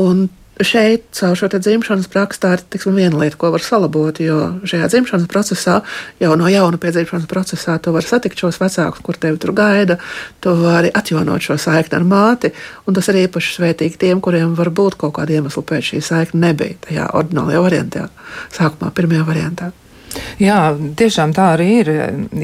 [0.00, 0.26] Un
[0.64, 4.20] šeit, caur šo dzimšanas praksi, tā ir tiksim, viena lieta, ko var salabot.
[4.22, 5.78] Jo šajā dzimšanas procesā,
[6.22, 9.98] jau no jauna piedzimšanas procesā, tu vari satikt šos vecākus, kur tevi tur gaida,
[10.40, 12.52] tu vari atjaunot šo saikni ar māti.
[12.86, 16.80] Un tas ir īpaši svētīgi tiem, kuriem varbūt kaut kāda iemesla pēc šī saikne nebija
[16.88, 18.06] tajā ordinālajā variantā,
[18.56, 19.72] sākumā, pirmajā variantā.
[20.40, 20.56] Jā,
[20.98, 21.88] tiešām tā arī ir.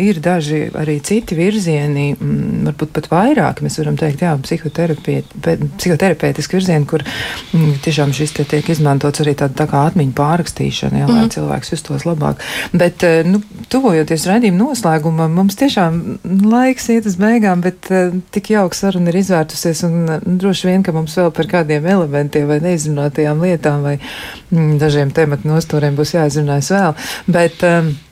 [0.01, 3.61] Ir daži arī citi virzieni, mm, varbūt pat vairāk.
[3.65, 9.55] Mēs varam teikt, jā, psihoterapeitiski virzieni, kur mm, tiešām šis te tiek izmantots arī tāda
[9.63, 11.33] tā kā atmiņu pārrakstīšana, jā, lai mm.
[11.37, 12.37] cilvēks justos labāk.
[12.73, 13.39] Bet, eh, nu,
[13.73, 15.93] tuvojoties raidījuma noslēgumam, mums tiešām
[16.49, 17.97] laiks iet uz beigām, bet eh,
[18.35, 22.47] tik jauka saruna ir izvērtusies un nu, droši vien, ka mums vēl par kādiem elementiem
[22.49, 26.93] vai neizrunātajām lietām vai mm, dažiem tematu nostūriem būs jāizrunājas vēl.
[27.33, 28.12] Bet, um, Mhm,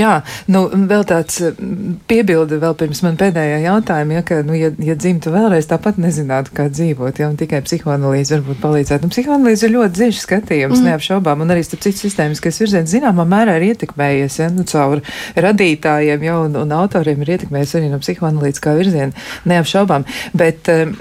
[0.00, 0.12] jā,
[0.52, 4.96] nu, vēl tāds mm, piebilde vēl pirms man pēdējā jautājuma, ja, ka, nu, ja, ja
[4.98, 9.08] dzimtu vēlreiz, tāpat nezinātu, kā dzīvot, ja, un tikai psihoanalīze varbūt palīdzētu.
[9.08, 10.90] Nu, psihoanalīze ir ļoti dziļš skatījums, mm.
[10.92, 15.02] neapšaubām, un arī, starp citu, sistēmiskais virziens zināmā mērā ir ietekmējies, ja, nu, caur
[15.36, 20.06] radītājiem, jau, un, un autoriem ir ietekmējies arī no psihoanalīzes kā virziena, neapšaubām.
[20.38, 20.94] Bet um,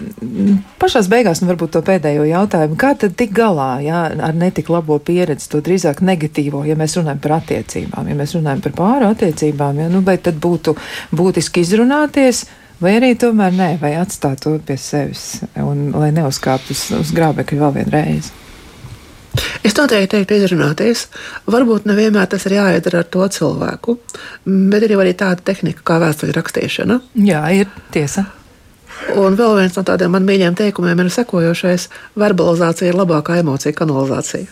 [0.82, 5.00] pašās beigās, nu, varbūt to pēdējo jautājumu, kā tad tik galā, ja, ar netik labo
[5.04, 9.12] pieredzi, to drīzāk negatīvo, ja mēs runājam par attiecībām, ja mēs runājam runājam par pāru
[9.12, 10.76] attiecībām, ja, nu, vai tad būtu
[11.16, 12.46] būtiski izrunāties,
[12.82, 17.64] vai arī tomēr nē, vai atstāt to pie sevis, un lai neuzkāptu uz, uz grābekļa
[17.66, 18.32] vēl vienreiz.
[19.62, 21.04] Es noteikti teiktu, izrunāties.
[21.46, 23.98] Varbūt nevienmēr tas ir jāiedara ar to cilvēku,
[24.46, 27.00] bet ir arī tāda tehnika kā vēstuļu rakstīšana.
[27.28, 28.26] Jā, ir tiesa.
[29.14, 34.50] Un vēl viens no tādiem man mīļiem teikumiem ir sekojošais: verbalizācija ir labākā emocija kanalizācija.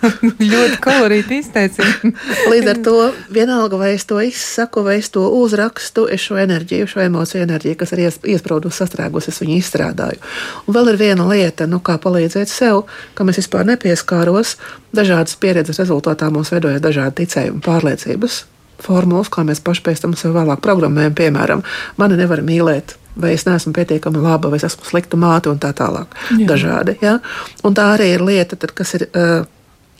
[0.52, 2.12] ļoti kolorīti izteicieni.
[2.50, 2.94] Līdz ar to
[3.32, 7.78] vienalga, vai es to izsaku, vai es to uzrakstu, es šo enerģiju, šo emociju enerģiju,
[7.80, 10.22] kas ir iesprūdusi, sastrēgusi, es viņu izstrādāju.
[10.66, 12.86] Un vēl ir viena lieta, nu, kā palīdzēt sev,
[13.18, 14.56] kam es vispār nepieskāros.
[14.96, 18.44] Dažādas pieredzes rezultātā mums veidojas dažādi ticējumi, pārliecības.
[18.80, 21.62] Formulas, kā mēs paši pēc tam sev vēlāk programmējam, piemēram,
[22.00, 25.74] mani nevar mīlēt, vai es neesmu pietiekami laba, vai es esmu slikta māte un tā
[25.76, 26.16] tālāk.
[26.32, 26.46] Jā.
[26.48, 26.96] Dažādi.
[27.04, 27.18] Ja?
[27.66, 29.44] Un tā arī ir lieta, tad, kas ir uh,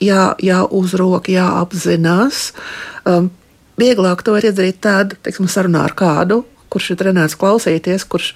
[0.01, 2.51] jā, jāuzrok, jāapzinās.
[3.07, 3.29] Um,
[3.81, 6.41] vieglāk to var izdarīt tādā, teiksim, sarunā ar kādu,
[6.71, 8.33] kurš ir trenēts klausīties, kurš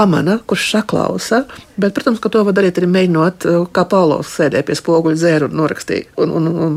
[0.00, 1.44] pamana, kurš saklausa.
[1.80, 5.48] Bet, protams, ka to var darīt arī mēģinot, uh, kā Paulos sēdēja pie spoguļa, dzēra
[5.48, 6.74] un norakstīja un, un, un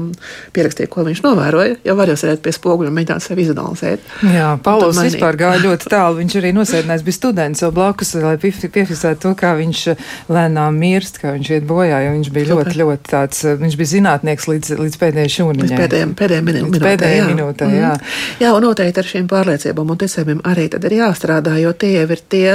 [0.56, 1.78] pierakstīja, ko viņš novēroja.
[1.88, 4.06] Ja var jau sēdēt pie spoguļa un mēģināt sevi izanalizēt.
[4.32, 6.20] Jā, Paulos vispār gāja ļoti tālu.
[6.22, 11.20] Viņš arī nosēdinājis bija students jau blakus, lai piefiksētu to, kā viņš uh, lēnām mirst,
[11.24, 12.72] kā viņš iet bojā, viņš bija Super.
[12.72, 15.68] ļoti, ļoti tāds, uh, viņš bija zinātnieks līdz, līdz pēdējai šūniņai.
[15.68, 16.86] Līdz pēdējiem, pēdējiem minūtēm.
[16.88, 17.92] Pēdējai minūtē, jā.
[17.98, 18.16] Mm.
[18.46, 22.08] jā, un noteikti ar šīm pārliecībām un ticībām arī tad ir jāstrādā, jo tie jau
[22.14, 22.48] ir tie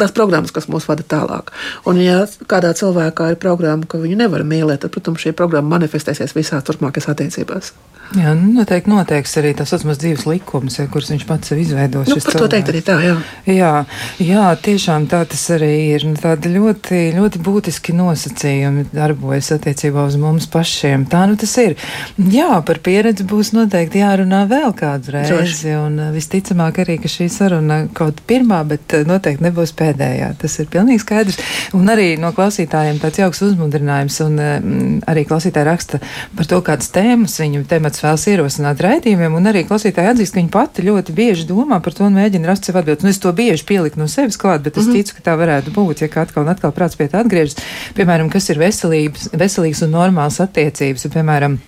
[0.00, 1.52] tās programmas, kas mūs vada tālāk.
[1.88, 6.36] Un, ja kādā cilvēkā ir programma, ka viņu nevar mīlēt, tad, protams, šī programma manifestēsies
[6.36, 7.72] visās turpmākajās attiecībās.
[8.14, 12.06] Jā, nu, noteikti noteiks arī tas saucamais dzīves likums, ja, kurus viņš pats sev izveidos.
[12.06, 13.16] Nu, par to teikt arī tā, jā.
[13.50, 13.72] Jā,
[14.22, 16.06] jā, tiešām tā tas arī ir.
[16.06, 21.08] Nu, tādi ļoti, ļoti būtiski nosacījumi darbojas attiecībā uz mums pašiem.
[21.10, 21.74] Tā nu tas ir.
[22.16, 25.74] Jā, par pieredzi būs noteikti jārunā vēl kādu reizi.
[25.74, 30.30] Un visticamāk arī, ka šī saruna kaut pirmā, bet noteikti nebūs pēdējā.
[30.40, 31.40] Tas ir pilnīgi skaidrs.
[31.76, 34.22] Un arī no klausītājiem tāds jauks uzmundrinājums.
[34.28, 34.40] Un
[35.10, 36.02] arī klausītāji raksta
[36.38, 40.40] par to, kādas tēmas viņu temats kāds vēlas ierosināt raidījumiem, un arī klausītāji atzīst, ka
[40.40, 43.04] viņi pati ļoti bieži domā par to un mēģina rast sev atbildes.
[43.04, 44.96] Nu, es to bieži pieliku no sevis klāt, bet es mm -hmm.
[44.96, 47.56] ticu, ka tā varētu būt, ja atkal un atkal prāts pie tā atgriežas.
[47.94, 51.58] Piemēram, kas ir veselības, veselīgas un normālas attiecības, un, piemēram,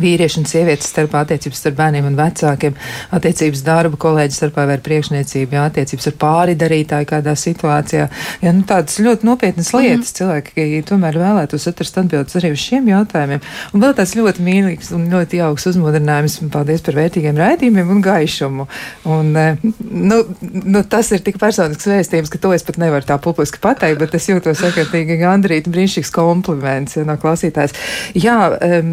[0.00, 2.76] vīriešu un sievietes starpā, attiecības starp bērniem un vecākiem,
[3.16, 8.08] attiecības darba kolēģi starpā vai priekšniecība, jā, attiecības ar pāri darītāju kādā situācijā.
[8.42, 9.82] Jā, nu, tādas ļoti nopietnas mhm.
[9.82, 10.18] lietas mm.
[10.20, 13.42] cilvēki tomēr vēlētos atrast atbildes arī uz šiem jautājumiem.
[13.72, 16.38] Un vēl tāds ļoti mīlīgs un ļoti jauks uzmodrinājums.
[16.52, 18.66] Paldies par vērtīgiem raidījumiem un gaišumu.
[19.12, 23.18] Un, eh, nu, nu, tas ir tik personisks vēstījums, ka to es pat nevaru tā
[23.22, 27.76] publiski pateikt, bet es jūtos ārkārtīgi gandrīt brīnišķīgs kompliments ja, no klausītājs.
[28.18, 28.92] Jā, um,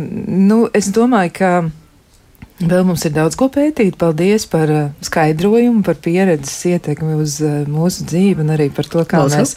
[0.49, 1.51] nu, es domāju, ka.
[2.59, 3.95] Vēl mums ir daudz ko pētīt.
[3.95, 9.05] Paldies par uh, skaidrojumu, par pieredzes ietekmi uz uh, mūsu dzīvi un arī par to,
[9.07, 9.53] kā mēs,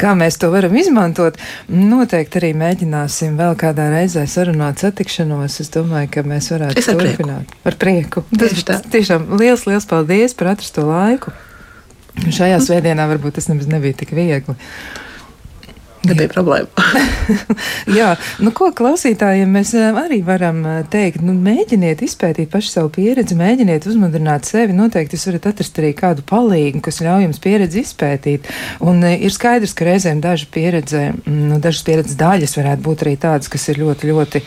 [0.00, 1.38] kā mēs to varam izmantot.
[1.70, 5.60] Noteikti arī mēģināsim vēl kādā reizē sarunāt satikšanos.
[5.62, 7.54] Es domāju, ka mēs varētu es ar turpināt.
[7.54, 7.70] Prieku.
[7.70, 8.24] Ar prieku.
[8.34, 11.30] Tas, tiešām liels, liels paldies par atrasto laiku.
[12.18, 14.58] Šajā svētdienā varbūt tas nemaz nebija tik viegli.
[16.08, 16.70] Nebija problēma.
[17.98, 21.20] Jā, nu, ko klausītājiem mēs eh, arī varam eh, teikt?
[21.24, 24.76] Nu, mēģiniet izpētīt pašu savu pieredzi, mēģiniet uzmundrināt sevi.
[24.76, 28.48] Noteikti jūs varat atrast arī kādu palīgu, kas ļauj jums pieredzi izpētīt.
[28.80, 33.04] Un eh, ir skaidrs, ka reizēm daža pieredze, mm, nu, dažas pieredzes daļas varētu būt
[33.04, 34.44] arī tādas, kas ir ļoti, ļoti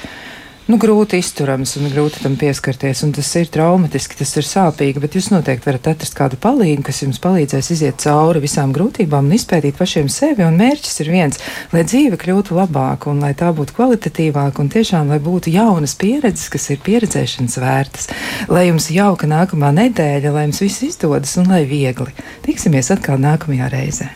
[0.69, 3.03] nu, grūti izturams un grūti tam pieskarties.
[3.15, 7.21] Tas ir traumatiski, tas ir sāpīgi, bet jūs noteikti varat atrast kādu palīdzību, kas jums
[7.23, 10.45] palīdzēs iziet cauri visām grūtībām un izpētīt pašiem sevi.
[10.47, 11.43] Un mērķis ir viens,
[11.75, 16.49] lai dzīve kļūtu labāka un lai tā būtu kvalitatīvāka un tiešām, lai būtu jaunas pieredzes,
[16.53, 18.09] kas ir pieredzēšanas vērtas.
[18.53, 22.15] Lai jums jauka nākamā nedēļa, lai jums viss izdodas un lai viegli.
[22.47, 24.13] Tiksimies atkal nākamajā reizē.